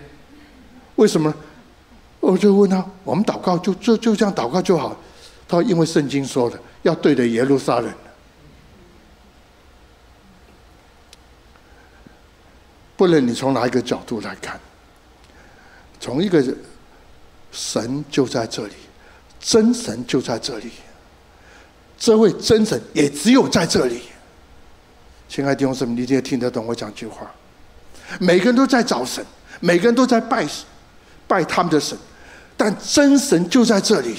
[0.96, 1.32] 为什么？
[2.20, 4.94] 我就问他，我们祷告就就就这样祷告就好。
[5.48, 7.90] 他因为圣经说的要对着耶路撒冷，
[12.96, 14.58] 不论你从哪一个角度来看，
[16.00, 16.42] 从一个
[17.50, 18.74] 神就在这里，
[19.40, 20.70] 真神就在这里，
[21.98, 24.02] 这位真神也只有在这里。
[25.28, 27.30] 亲爱的弟兄姊妹，你一定要听得懂我讲句话。
[28.20, 29.24] 每个人都在找神，
[29.60, 30.46] 每个人都在拜
[31.26, 31.96] 拜他们的神，
[32.56, 34.18] 但真神就在这里。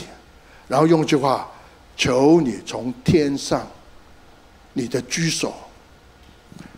[0.68, 1.50] 然后用一句话，
[1.96, 3.66] 求你从天上，
[4.74, 5.56] 你的居所，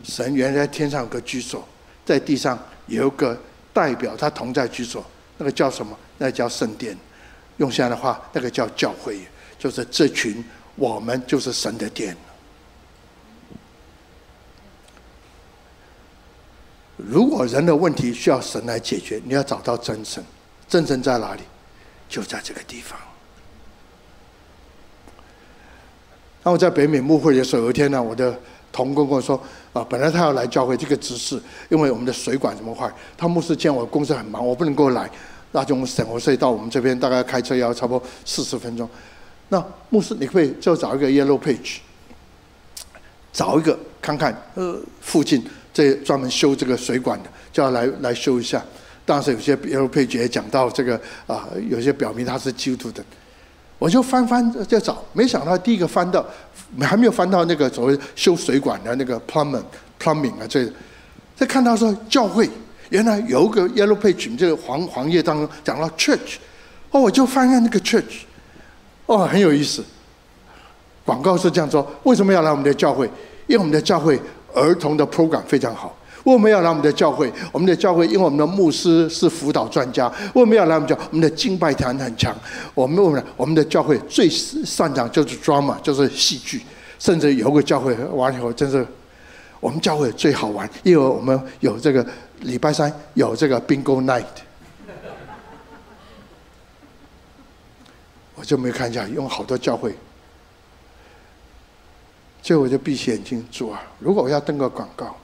[0.03, 1.65] 神原来天上有个居所，
[2.07, 3.37] 在地上有一个
[3.73, 5.05] 代表他同在居所，
[5.37, 5.95] 那个叫什么？
[6.17, 6.97] 那叫圣殿。
[7.57, 9.19] 用现在的话，那个叫教会，
[9.59, 10.41] 就是这群
[10.75, 12.15] 我们就是神的殿。
[16.95, 20.23] 如果人的问题需要神来解决，你要找到真神，
[20.67, 21.41] 真神在哪里？
[22.07, 22.97] 就在这个地方。
[26.41, 28.39] 当我在北美牧会的时候，有一天呢，我的
[28.77, 29.41] 同工跟我说
[29.73, 32.87] ：“啊，本来他要来教会这个执事，因为我们的水管这么坏，
[33.17, 35.09] 他牧师见我公司很忙，我不能够来，
[35.51, 38.87] 那就我们省活税到我们这边，大概开车要差不多四十分钟。
[39.49, 41.77] 那牧师，你可以就找一个 Yellow Page，
[43.33, 48.63] 找一个看看，呃，附近这专门修这个水管的，就要来来修一下。
[49.07, 53.03] 当时有些 Yellow Page 也讲到这个啊，有些表明他是基督徒的。”
[53.79, 56.25] 我就翻翻在找，没想到第一个翻到，
[56.81, 59.63] 还没有翻到那个所谓修水管的那个 plumbing
[60.01, 60.67] plumbing 啊，这，
[61.35, 62.49] 再看到说教会
[62.89, 66.37] 原来有一个 yellow page，这个黄黄页当中讲到 church，
[66.91, 68.21] 哦，我就翻看那个 church，
[69.05, 69.83] 哦，很有意思。
[71.03, 73.05] 广告是这样说，为什么要来我们的教会？
[73.47, 74.19] 因为我们的教会
[74.53, 75.96] 儿童的 program 非常好。
[76.33, 80.11] 我们要来我们的教会，我们的教会因为我们的牧师是辅导专家。
[80.33, 82.35] 我们要来我们教，我们的敬拜团很强。
[82.75, 86.61] 我们我们我们的教会最擅长就是 drama，就是戏剧。
[86.99, 88.85] 甚至有个教会完以后，真是
[89.61, 92.05] 我们教会最好玩，因为我们有这个
[92.41, 94.25] 礼拜三有这个 bingo night。
[98.35, 99.95] 我就没看一下，用好多教会，
[102.41, 105.15] 最后我就闭起眼睛，主啊，如果我要登个广告。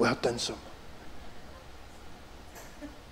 [0.00, 0.58] 我要登什么？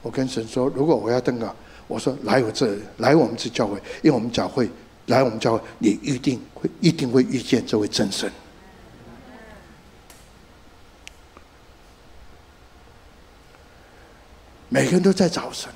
[0.01, 1.55] 我跟神说，如果我要登啊，
[1.87, 4.71] 我说来我这，来我们这教会，因为我们教会，
[5.05, 8.33] 来我们教会，你一定会一定会遇见这位真神。
[14.71, 15.71] 每个人都在找神，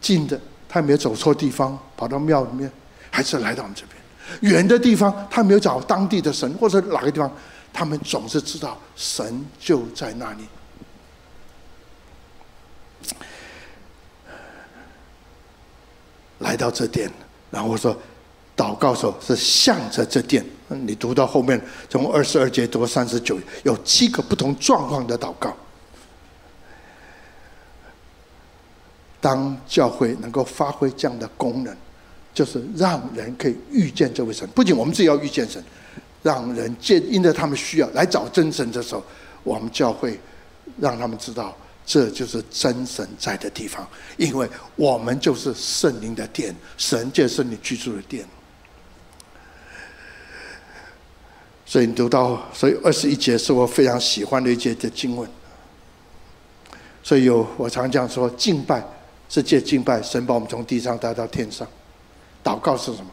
[0.00, 2.68] 近的他没有走错地方，跑到庙里面，
[3.12, 7.30] 还是来到我们这边；远的地方他没有找当地的神，或者哪个地方。
[7.74, 10.44] 他们总是知道神就在那里。
[16.38, 17.10] 来到这殿，
[17.50, 17.96] 然后说，
[18.56, 20.44] 祷告时候是向着这殿。
[20.68, 25.54] 你读到后面，从二十二节读到三十九，有七个不同状况的祷告。
[29.20, 31.74] 当教会能够发挥这样的功能，
[32.32, 34.48] 就是让人可以遇见这位神。
[34.54, 35.62] 不仅我们自己要遇见神。
[36.24, 39.04] 让人见，因着他们需要来找真神的时候，
[39.42, 40.18] 我们教会
[40.80, 41.54] 让他们知道，
[41.84, 48.26] 这就是真神在的地方，因为我们就是圣灵的殿，神就是你居住的殿。
[51.66, 55.28] 所以你读到，所以二十一节是我非常喜欢的一节的经文。
[57.02, 58.82] 所以有我常讲说，敬拜
[59.28, 61.66] 是借敬拜，神把我们从地上带到天上；
[62.42, 63.10] 祷告是什么？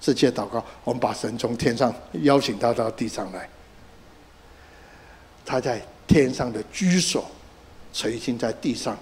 [0.00, 3.48] 是借祷告，我们把神从天上邀请他到地上来。
[5.44, 7.28] 他在天上的居所，
[7.92, 8.96] 垂听在地上，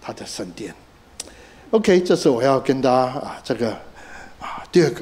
[0.00, 0.74] 他的圣殿。
[1.70, 3.70] OK，这是我要跟大家啊，这个
[4.40, 5.00] 啊，第二个，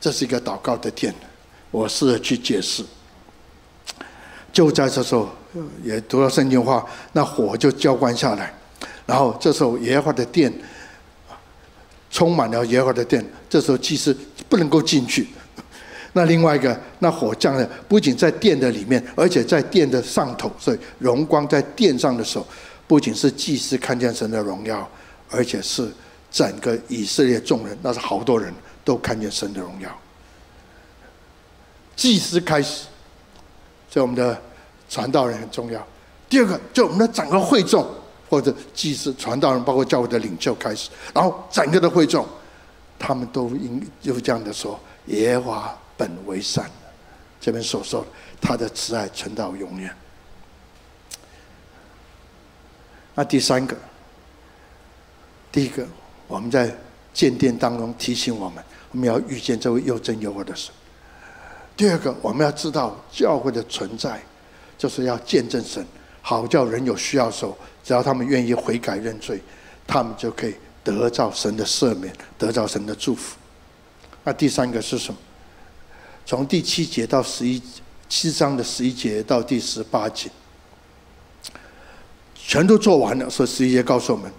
[0.00, 1.14] 这是一个祷告的殿，
[1.70, 2.84] 我试着去解释。
[4.52, 5.28] 就在这时候，
[5.82, 8.52] 也读到圣经话，那火就浇灌下来，
[9.06, 10.52] 然后这时候耶和华的殿
[12.14, 14.16] 充满了耶和华的殿，这时候祭司
[14.48, 15.26] 不能够进去。
[16.14, 22.46] 那另外一个，那火降呢，不仅在殿的里面，而且在殿的上头，所以荣光在殿上的时候，
[22.86, 24.88] 不仅是祭司看见神的荣耀。
[25.30, 25.90] 而且是
[26.30, 28.54] 整个以色列众人，那是好多人
[28.84, 29.90] 都看见神的荣耀。
[31.96, 32.84] 祭司开始，
[33.90, 34.40] 所以我们的
[34.88, 35.84] 传道人很重要。
[36.28, 37.84] 第二个，就我们的整个会众，
[38.34, 42.26] 或者祭司、传道人，包括教会的领袖开始，然后整个的会众，
[42.98, 46.70] 他们都应就这样的说：耶和华本为善，
[47.40, 48.06] 这边所说的，
[48.40, 49.94] 他的慈爱存到永远。
[53.14, 53.76] 那第三个。
[55.52, 55.86] 第一个，
[56.26, 56.74] 我们在
[57.12, 60.74] 建殿当中提醒我们，我们要遇见这位又真又活的神。
[61.76, 64.20] 第二个，我们要知道教会的存在，
[64.76, 65.86] 就是要见证神，
[66.26, 67.54] 好叫人有需要的时候，
[67.84, 69.38] 只要他们愿意悔改认罪，
[69.86, 73.36] 他们就可以得到神的赦免，得到神的祝福。
[74.24, 75.20] 那第三个是什么？
[76.24, 77.62] 从第七节到十一
[78.08, 80.30] 七章的十一节到第十八节，
[82.34, 83.28] 全都做完了。
[83.28, 84.32] 所以十一节告诉我们。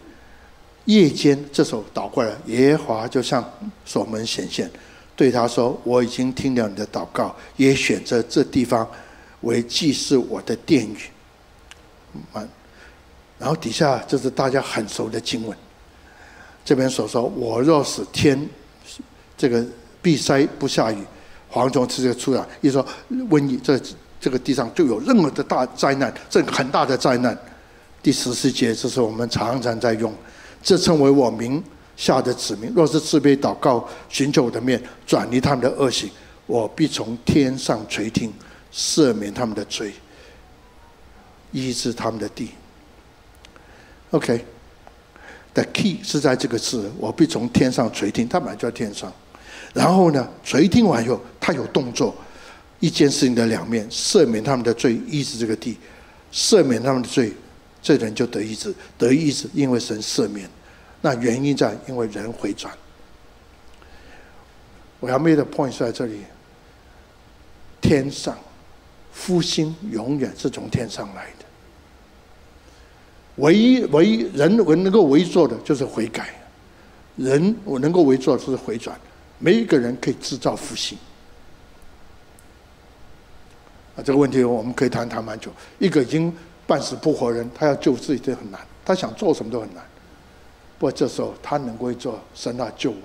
[0.85, 3.43] 夜间，这时候倒过来，耶和华就向
[3.85, 4.69] 所门显现，
[5.15, 8.87] 对他说：“我已经听了你的祷告，也选择这地方
[9.41, 10.97] 为祭祀我的殿宇。”
[13.37, 15.57] 然后底下就是大家很熟的经文，
[16.63, 18.47] 这边所说：“我若使天
[19.37, 19.63] 这个
[20.01, 20.97] 闭塞不下雨，
[21.51, 23.79] 蝗虫直接出来，一说瘟疫，这
[24.19, 27.37] 这个地上就有任何的大灾难，这很大的灾难。”
[28.01, 30.13] 第十四节，这是我们常常在用。
[30.61, 31.63] 这称为我名
[31.97, 36.09] 下的子民，若是自卑祷告，寻求我的面，转离他们的恶行，
[36.45, 38.31] 我必从天上垂听，
[38.71, 39.91] 赦免他们的罪，
[41.55, 42.51] 医治他们的地。
[44.11, 49.11] OK，the key 是在这个字，我必从天上垂听，他本来就在天上。
[49.73, 52.13] 然后呢，垂听完以后，他有动作，
[52.79, 55.77] 一件事情的两面，赦免他们的罪，医治这个地，
[56.31, 57.33] 赦免他们的罪。
[57.81, 60.49] 这人就得医治，得医治，因为神赦免。
[61.01, 62.73] 那原因在，因为人回转。
[64.99, 66.21] 我要 make the point 在这里。
[67.81, 68.35] 天上
[69.13, 71.44] 复兴永远是从天上来的。
[73.37, 76.33] 唯一唯一人我能够为做的就是悔改，
[77.15, 78.99] 人我能够为做的就是回转。
[79.39, 80.97] 没一个人可以制造复兴。
[83.95, 85.51] 啊，这个问题我们可以谈谈蛮久。
[85.79, 86.33] 一个已经。
[86.67, 89.85] 半死不活人，他要救自己这很难，他想做什么都很难。
[90.79, 92.97] 不过这时候他能够做，神啊救我。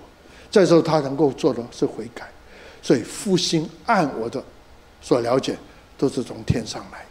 [0.51, 2.27] 这时候他能够做的是悔改，
[2.81, 4.43] 所以复兴按我的
[5.03, 5.59] 所了解，
[5.99, 7.05] 都是从天上来。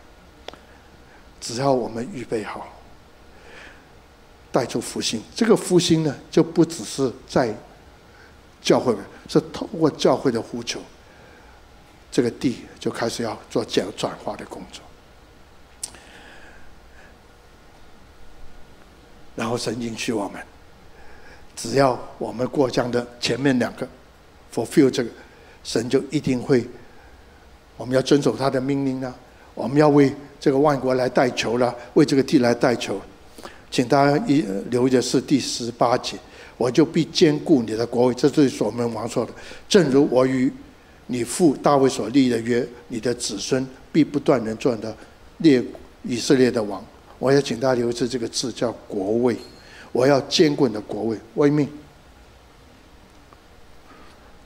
[1.39, 2.67] 只要我们预备好，
[4.51, 7.53] 带出复兴，这个复兴呢，就不只是在
[8.61, 8.95] 教会，
[9.27, 10.79] 是透过教会的呼求，
[12.11, 14.83] 这个地就开始要做转转化的工作。
[19.35, 20.41] 然后神应许我们，
[21.55, 23.87] 只要我们过这样的前面两个
[24.53, 25.09] ，fulfill 这个，
[25.63, 26.67] 神就一定会，
[27.77, 29.13] 我们要遵守他的命令呢，
[29.53, 32.99] 我们要为这个万国来代求了，为这个地来代求。
[33.71, 36.17] 请大家一留意的是第十八节，
[36.57, 39.31] 我就必兼顾你的国位，这是所门王说的。
[39.67, 40.51] 正如我与
[41.07, 44.95] 你父大卫所立的约，你的子孙必不断人做的
[45.37, 45.63] 列
[46.03, 46.83] 以色列的王。
[47.17, 49.35] 我要请大家留意这个字，叫国位。
[49.91, 51.67] 我要兼顾你的国位，为命。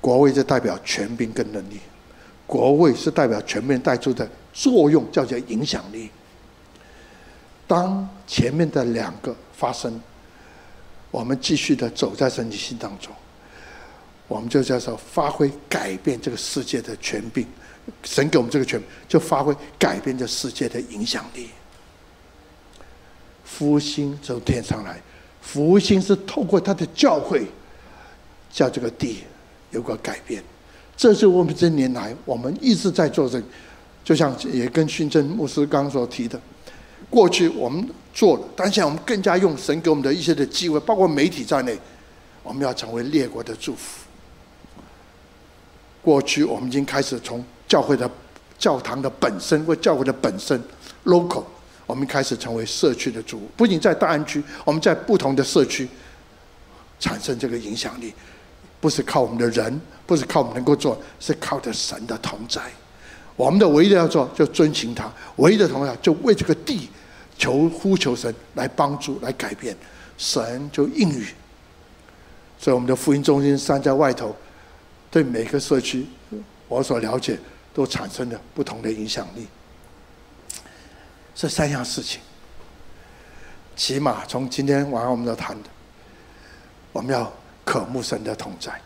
[0.02, 1.80] 国位就代表权柄跟能力，
[2.46, 6.10] 国位是代表权柄带出的作用，叫做影响力。
[7.68, 10.00] 当前面的两个发生，
[11.12, 13.14] 我们继续的走在神的心当中，
[14.28, 17.48] 我们就叫做发挥改变这个世界的权柄。
[18.04, 21.50] 神给我们这个权，就发挥改变这世界的影响力。
[23.44, 25.02] 福星从天上来，
[25.42, 27.46] 福星是透过他的教会，
[28.52, 29.24] 叫这个地
[29.72, 30.42] 有个改变。
[30.96, 33.48] 这是我们这年来我们一直在做这个，
[34.04, 36.40] 就像也跟训正牧师刚所提的，
[37.10, 41.78] 过去我们做了，但现在我们更加用神给我们的一些的机会，包括媒体在内，
[42.42, 44.02] 我们要成为列国的祝福。
[46.02, 48.10] 过去我们已经开始从教会的
[48.58, 50.62] 教堂的本身或教会的本身
[51.06, 51.44] local，
[51.86, 53.42] 我们开始成为社区的主。
[53.56, 55.88] 不仅在大安区，我们在不同的社区
[57.00, 58.14] 产生这个影响力，
[58.80, 62.62] 不是靠我们的人，不是靠我们能够做，是靠着神的同在。
[63.36, 65.06] 我们的唯一的要做，就遵循他；
[65.38, 66.90] 唯一的同样，就为这个地。
[67.36, 69.76] 求呼求神来帮助来改变，
[70.20, 71.26] 神就应允。
[72.60, 74.36] 所以我们的福音中心山在外头，
[75.10, 76.06] 对每个社区，
[76.68, 77.40] 我所了解
[77.74, 79.48] 都产生了不同的影响力。
[81.34, 82.22] 这三样事情，
[83.76, 85.70] 起码从今天晚上我们要谈的，
[86.92, 87.34] 我们要
[87.66, 88.80] 渴慕神的同在，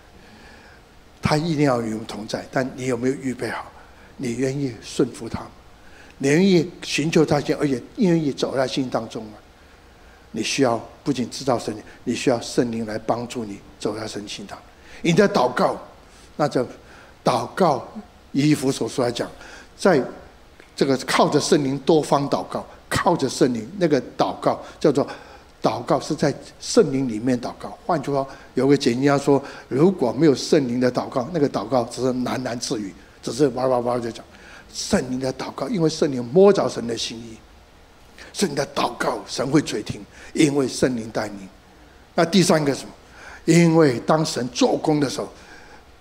[1.22, 2.46] 他一定要与我们同在。
[2.50, 3.70] 但你有没有预备好？
[4.18, 5.48] 你愿意顺服他？
[6.18, 9.34] 你愿意寻求他心，而且愿意走在心当中吗？
[10.32, 14.58] 你需要不仅知道圣灵，你需要圣灵来帮助你走在神心当。
[15.02, 15.78] 你的祷告，
[16.36, 16.66] 那就
[17.24, 17.88] 祷告，
[18.32, 19.30] 以弗所说来讲，
[19.78, 20.04] 在
[20.76, 25.08] 这个靠着圣灵多方祷告，靠着圣灵那个祷告叫做
[25.62, 27.78] 祷告，是在圣灵里面祷告。
[27.86, 32.94] 换句话，有个解经家说，如果没有圣灵的祷告，那个祷告只是喃喃自语，
[33.32, 34.24] 只是哇哇哇就讲。
[34.74, 37.38] 圣灵的祷告，因为圣灵摸着神的心意，
[38.34, 40.02] 圣灵的祷告，神会垂听，
[40.34, 41.50] 因为圣灵带领。
[42.14, 42.92] 那第三个什么？
[43.46, 45.28] 因为当神做工的时候，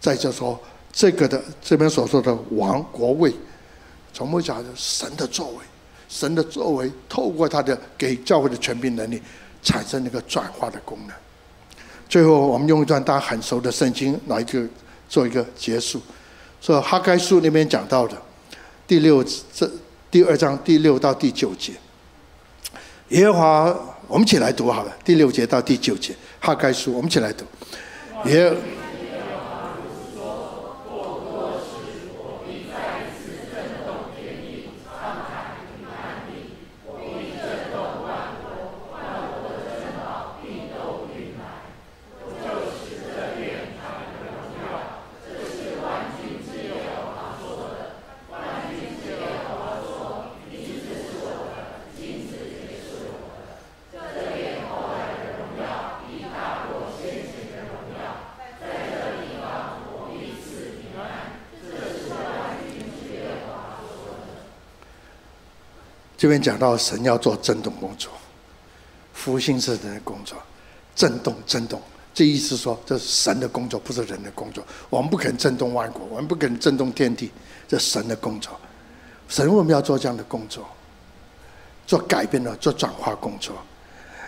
[0.00, 0.58] 在这说
[0.92, 3.32] 这个的这边所说的王国位，
[4.12, 5.56] 从不讲神的作为，
[6.08, 9.22] 神的作为透过他的给教会的权柄能力，
[9.62, 11.16] 产生那个转化的功能。
[12.08, 14.66] 最后，我们用一段大家很熟的圣经来一个
[15.08, 16.00] 做一个结束，
[16.60, 18.16] 说哈该书那边讲到的。
[18.86, 19.70] 第六这
[20.10, 21.72] 第二章第六到第九节，
[23.08, 23.76] 耶和华，
[24.06, 24.96] 我们一起来读好了。
[25.04, 27.44] 第六节到第九节，哈该书，我们一起来读。
[28.28, 28.52] 耶。
[66.26, 68.10] 这边讲到神要做震动工作，
[69.12, 70.36] 复兴是人的工作，
[70.92, 71.80] 震动震动，
[72.12, 74.66] 这意思说这是神的工作，不是人的工作。
[74.90, 77.30] 我们不可能震动万国，我们不可能震动天地，
[77.68, 78.58] 这是神的工作。
[79.28, 80.66] 神为什么要做这样的工作？
[81.86, 83.54] 做改变的，做转化工作。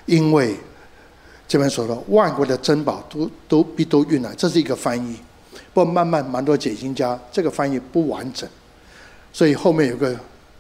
[0.06, 0.56] 因为
[1.48, 5.18] 这边说的万国的珍宝都都必都运来，这是一个翻译。
[5.74, 8.48] 不过慢慢蛮多解经家这个翻译不完整，
[9.32, 10.16] 所以后面有个。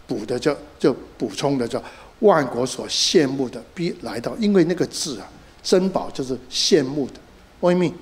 [0.08, 1.80] 补的叫就补充的叫
[2.20, 5.28] 万国所羡慕的必来到，因为那个字啊，
[5.62, 7.20] 珍宝就是羡慕的。
[7.60, 7.94] 为命，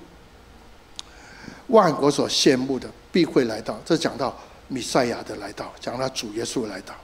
[1.67, 4.35] 万国所羡慕的必会来到，这讲到
[4.69, 6.95] 弥赛亚的来到，讲到主耶稣来到，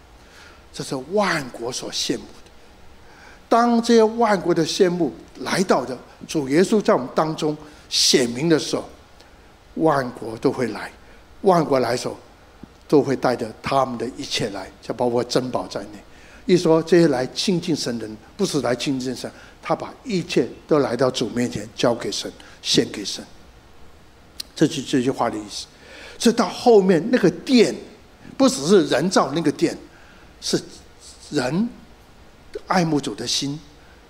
[0.73, 2.51] 这是万国所羡慕的。
[3.49, 5.99] 当这些万国的羡慕来到的
[6.29, 7.57] 主耶稣在我们当中
[7.89, 8.85] 显明的时候，
[9.75, 10.91] 万国都会来，
[11.41, 12.17] 万国来的时候。
[12.87, 15.99] 都会带着他们的一切来，就包括珍宝在内。
[16.45, 19.31] 一说这些来亲近神人，不是来亲近神，
[19.63, 22.31] 他把一切都来到主面前，交给神，
[22.61, 23.25] 献给神。
[24.55, 25.67] 这句这句话的意思。
[26.19, 27.75] 所以到后面那个殿，
[28.37, 29.77] 不只是人造那个殿，
[30.41, 30.61] 是
[31.31, 31.69] 人
[32.67, 33.59] 爱慕主的心，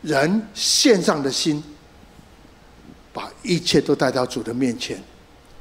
[0.01, 1.63] 人献上的心，
[3.13, 5.03] 把一切都带到主的面前，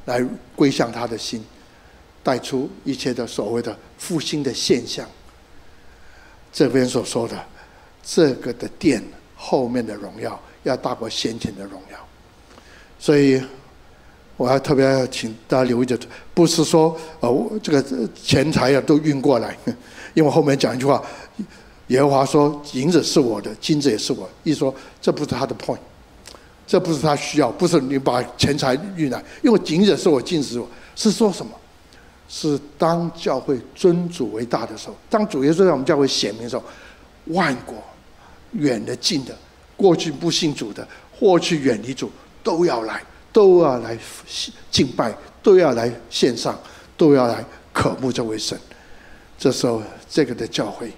[0.05, 1.43] 来归向他的心。
[2.24, 5.07] 带出一切的所谓的复兴的现象。
[6.53, 7.38] 这边所说的
[8.03, 9.01] 这个的殿
[9.36, 11.97] 后面的荣耀，要大过先前的荣耀。
[12.99, 13.41] 所以，
[14.38, 15.97] 我要特别要请大家留意的，
[16.34, 19.57] 不是说哦，这个钱财啊都运过来，
[20.13, 21.01] 因为后面讲一句话，
[21.88, 24.30] 耶和华说银子是我的，金子也是我。
[24.43, 25.80] 一说这不是他的 point，
[26.67, 31.51] 这不是他需要，不是你把钱财运来，因为银子是我，金子是我，是说什么？
[32.34, 36.63] 是当教会尊主为大的时候，当主耶稣在我们教会显明的时候，
[37.25, 37.75] 万国
[38.53, 39.38] 远的近的，
[39.75, 40.88] 过去不信主的，
[41.19, 42.09] 过去远离主，
[42.41, 43.03] 都要来，
[43.34, 43.97] 都要来
[44.71, 45.13] 敬拜，
[45.43, 46.57] 都要来献上，
[46.95, 48.57] 都要来渴慕这位神。
[49.38, 50.89] 这时候，这个的教会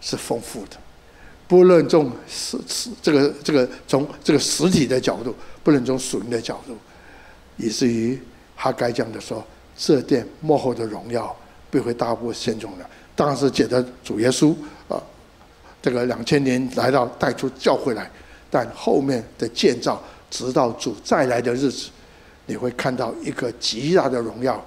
[0.00, 0.76] 是丰富的。
[1.46, 6.76] 不论从实实这个这个从这个实体的角度，不论从属灵的角度，
[7.58, 8.20] 以至于
[8.56, 9.46] 哈该讲的说，
[9.76, 11.34] 这殿幕后的荣耀
[11.70, 12.86] 必会大过先前的。
[13.14, 14.54] 当然是借着主耶稣
[14.88, 15.00] 啊，
[15.80, 18.10] 这个两千年来到带出教会来，
[18.50, 21.88] 但后面的建造，直到主再来的日子，
[22.46, 24.62] 你会看到一个极大的荣耀，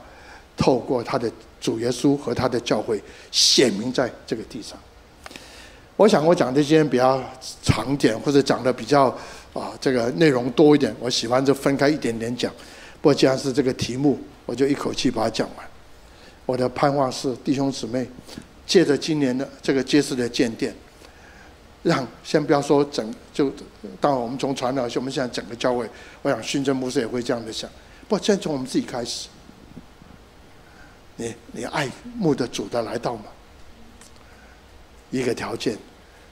[0.57, 1.31] 透过他的
[1.61, 3.01] 主耶稣和他的教会
[3.31, 4.77] 显明在这个地上。
[5.95, 7.21] 我想我讲这些比较
[7.61, 9.05] 长点，或者讲的比较
[9.53, 12.51] 啊这个内容多一点，我喜欢就分开一点点讲。
[13.01, 14.17] 不过既然是这个题目，
[14.49, 15.67] 我就一口气把它讲完。
[16.47, 18.09] 我的盼望是弟兄姊妹，
[18.65, 20.73] 借着今年的这个结实的建殿，
[21.83, 23.53] 让先不要说整就，
[24.01, 25.87] 当我们从传道，我们现在整个教会，
[26.23, 27.69] 我想训政牧师也会这样的想。
[28.07, 29.27] 不先从我们自己开始，
[31.17, 31.87] 你你爱
[32.17, 33.25] 慕的主的来到吗？
[35.11, 35.77] 一个条件。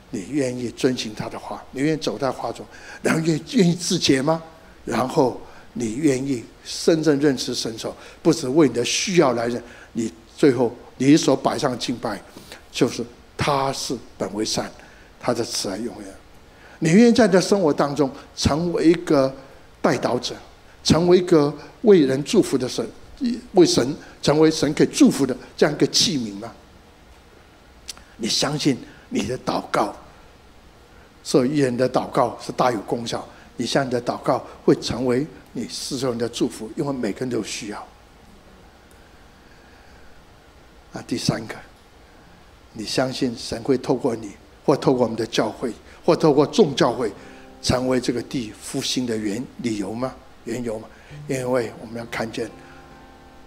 [0.09, 1.61] 你愿意遵行他的话？
[1.71, 2.65] 你愿意走在话中？
[3.03, 4.41] 然后愿愿意自洁吗？
[4.85, 5.39] 然后
[5.73, 6.43] 你愿意
[6.83, 9.61] 真正认识神手，不只为你的需要来认。
[9.93, 12.21] 你最后你所摆上敬拜，
[12.71, 13.03] 就是
[13.37, 14.69] 他是本为善，
[15.19, 16.13] 他的慈爱永远。
[16.79, 19.33] 你愿意在你的生活当中成为一个
[19.81, 20.35] 代祷者，
[20.83, 22.87] 成为一个为人祝福的神，
[23.53, 26.51] 为神成为神可以祝福的这样一个器皿吗？
[28.17, 28.77] 你相信？
[29.09, 29.95] 你的祷告，
[31.23, 33.25] 所以人的祷告是大有功效。
[33.57, 37.79] 你向你的祷告会成为你四周人的祝福，因为每个人都需要。
[40.93, 41.55] 啊，第三个，
[42.71, 44.31] 你相信神会透过你，
[44.65, 45.73] 或透过我们的教会，
[46.05, 47.11] 或透过众教会，
[47.61, 50.15] 成为这个地复兴的原理由吗？
[50.45, 50.87] 缘由吗？
[51.27, 52.49] 因为我们要看见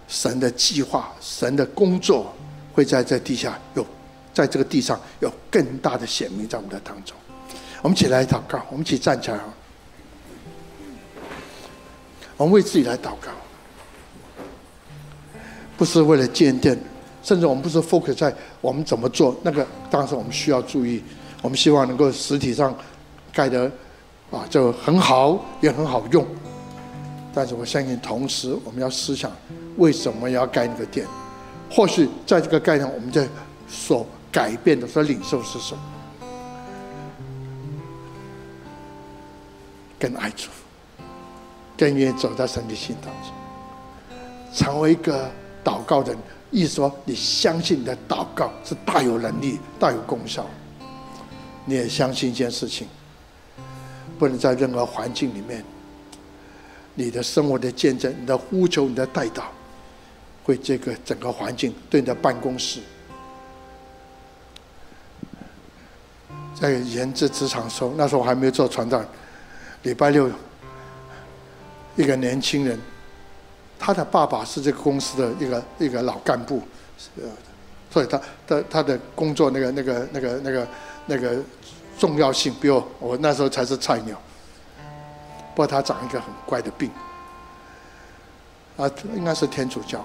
[0.07, 2.35] 神的计划，神的工作
[2.75, 3.87] 会在这地下有。
[4.33, 7.17] 在这个地上有更大的显明在我们的当中，
[7.83, 9.41] 我们一起来祷告，我们一起站起来，
[12.41, 13.30] 我们为自己来祷告，
[15.76, 16.74] 不是为了建殿，
[17.22, 21.05] 甚至我们不是 focus 在我们怎么做，那个当时我们需要注意，
[21.43, 22.74] 我们希望能够实体上
[23.30, 23.70] 盖得
[24.30, 26.26] 啊就很好，也很好用，
[27.34, 29.30] 但是我相信同时我们要思想
[29.76, 31.07] 为什么要盖那个殿，
[31.70, 33.28] 或许在这个盖上我们在
[33.68, 34.07] 所。
[34.32, 35.80] 改变的所领受是什么？
[39.99, 40.49] 跟爱主，
[41.81, 43.33] 更愿意走在神的心当中，
[44.53, 45.31] 成为一个
[45.64, 46.14] 祷告人。
[46.51, 50.45] 意思说，你相信你的祷告是大有能力、大有功效。
[51.64, 52.87] 你也相信一件事情，
[54.18, 55.64] 不能在任何环境里面，
[56.95, 59.45] 你的生活的见证、你的呼求、你的代祷，
[60.45, 62.81] 会这个整个环境对你的办公室。
[66.61, 69.03] 在研制职场的时候，那时候我还没有做传道。
[69.85, 70.28] 礼拜六，
[72.01, 72.79] 一个年轻人，
[73.79, 76.63] 他的爸爸是这个公司的一个一个老干部，
[77.91, 80.69] 所以他的他的工作那个那个那个那个
[81.07, 81.43] 那个
[81.99, 84.21] 重要性比我我那时候才是菜鸟。
[85.55, 86.91] 不过他长一个很怪的病，
[88.77, 90.05] 啊，应该是天主教。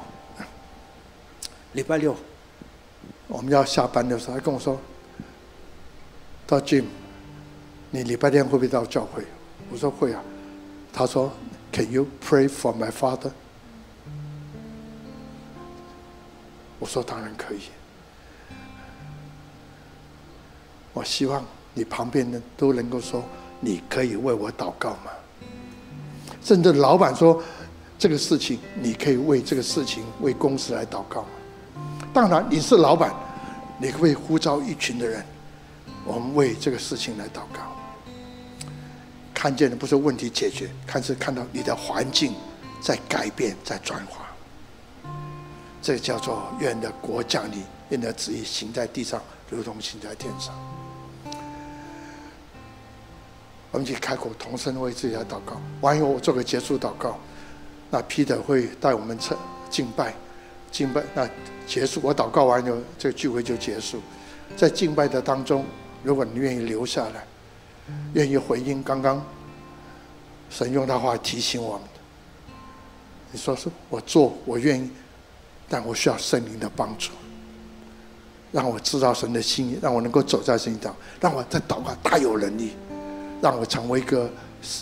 [1.74, 2.16] 礼拜六
[3.28, 4.80] 我们要下班的时候，他跟我说。
[6.48, 6.86] 到 Jim，
[7.90, 9.26] 你礼拜天会不会到教会？
[9.72, 10.22] 我说会啊。
[10.94, 11.32] 他说
[11.76, 13.32] ：“Can you pray for my father？”
[16.80, 17.60] 我说：“当然可以。”
[20.94, 23.22] 我希望你旁边的都能够说
[23.60, 25.12] ：“你可以为我祷告吗？”
[26.42, 27.44] 甚至老板说
[28.00, 31.28] ：“这个事情你可以为这个事情为公司来祷告吗？”
[32.14, 33.14] 当然，你是老板，
[33.78, 35.26] 你会呼召一群的人。
[36.06, 37.75] 我们为这个事情来祷告，
[39.36, 42.34] 看见的不是问题解决，看是看到你的环境
[42.82, 44.26] 在改变，在转化。
[45.82, 50.56] 这叫做愿的国降临，愿的旨意行在地上，如同行在天上。
[53.72, 57.20] 我们一起开口同声为自己来祷告，完以后我做个结束祷告。
[57.92, 59.38] 那 Peter 会带我们称
[59.70, 60.16] 敬拜，
[60.72, 61.30] 敬拜那
[61.68, 64.02] 结束，我祷告完以后，这个聚会就结束。
[64.56, 65.66] 在敬拜的当中。
[66.04, 67.26] 如果你愿意留下来，
[68.14, 69.24] 愿意回应刚刚
[70.50, 72.00] 神用他话提醒我们的，
[73.32, 74.90] 你说是我做，我愿意，
[75.68, 77.12] 但我需要圣灵的帮助，
[78.52, 82.72] 让我知道神的心意，让我能够走在圣经上，让我在祷告大有能力，
[83.42, 84.30] 让我成为一个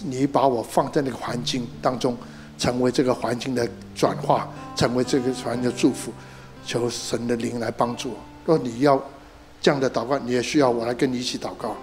[0.03, 2.17] 你把我放在那个环境当中，
[2.57, 6.11] 成为这个环境的转化，成为这个环境的祝福，
[6.65, 8.17] 求神的灵来帮助我。
[8.45, 9.01] 若你要。
[9.61, 11.73] 这样的祷告，你也需要我来跟你一起祷告，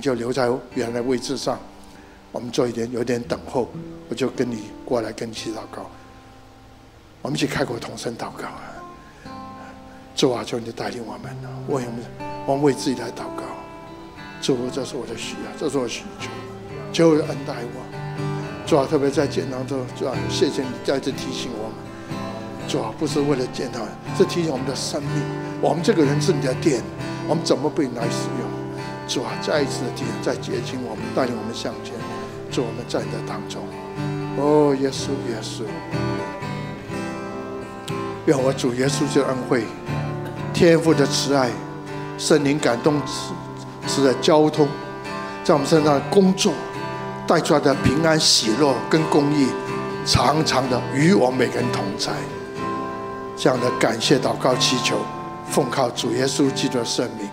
[0.00, 1.58] 就留在原来位置上，
[2.30, 3.68] 我们做一点有点等候，
[4.08, 5.90] 我就跟你过来跟你一起祷告。
[7.20, 8.62] 我们一起开口同声祷告啊！
[10.14, 11.36] 主啊，求你带领我们，
[11.68, 12.04] 为我们，
[12.46, 13.44] 我们为自己来祷告。
[14.40, 16.28] 主，这是我的需要，这是我的需求，
[16.92, 18.66] 求恩待我。
[18.66, 22.68] 主啊，特别在建堂中，主啊，谢谢你再次提醒我们。
[22.68, 23.86] 主啊，不是为了建堂，
[24.16, 25.10] 是提醒我们的生命。
[25.60, 26.82] 我们这个人是你的殿，
[27.28, 28.51] 我们怎么被你来使用？
[29.08, 31.94] 主啊，再一次的提醒，再接近我们，带领我们向前。
[32.50, 33.62] 主，我们在的当中。
[34.36, 35.64] 哦，耶稣，耶稣。
[38.26, 39.64] 愿我主耶稣的恩惠、
[40.54, 41.50] 天父的慈爱、
[42.16, 42.94] 圣灵感动
[43.86, 44.68] 使的交通，
[45.42, 46.52] 在我们身上的工作
[47.26, 49.48] 带出来的平安、喜乐跟公义，
[50.06, 52.12] 常常的与我们每个人同在。
[53.36, 54.98] 这样的感谢祷告祈求，
[55.50, 57.28] 奉靠主耶稣基督的圣名。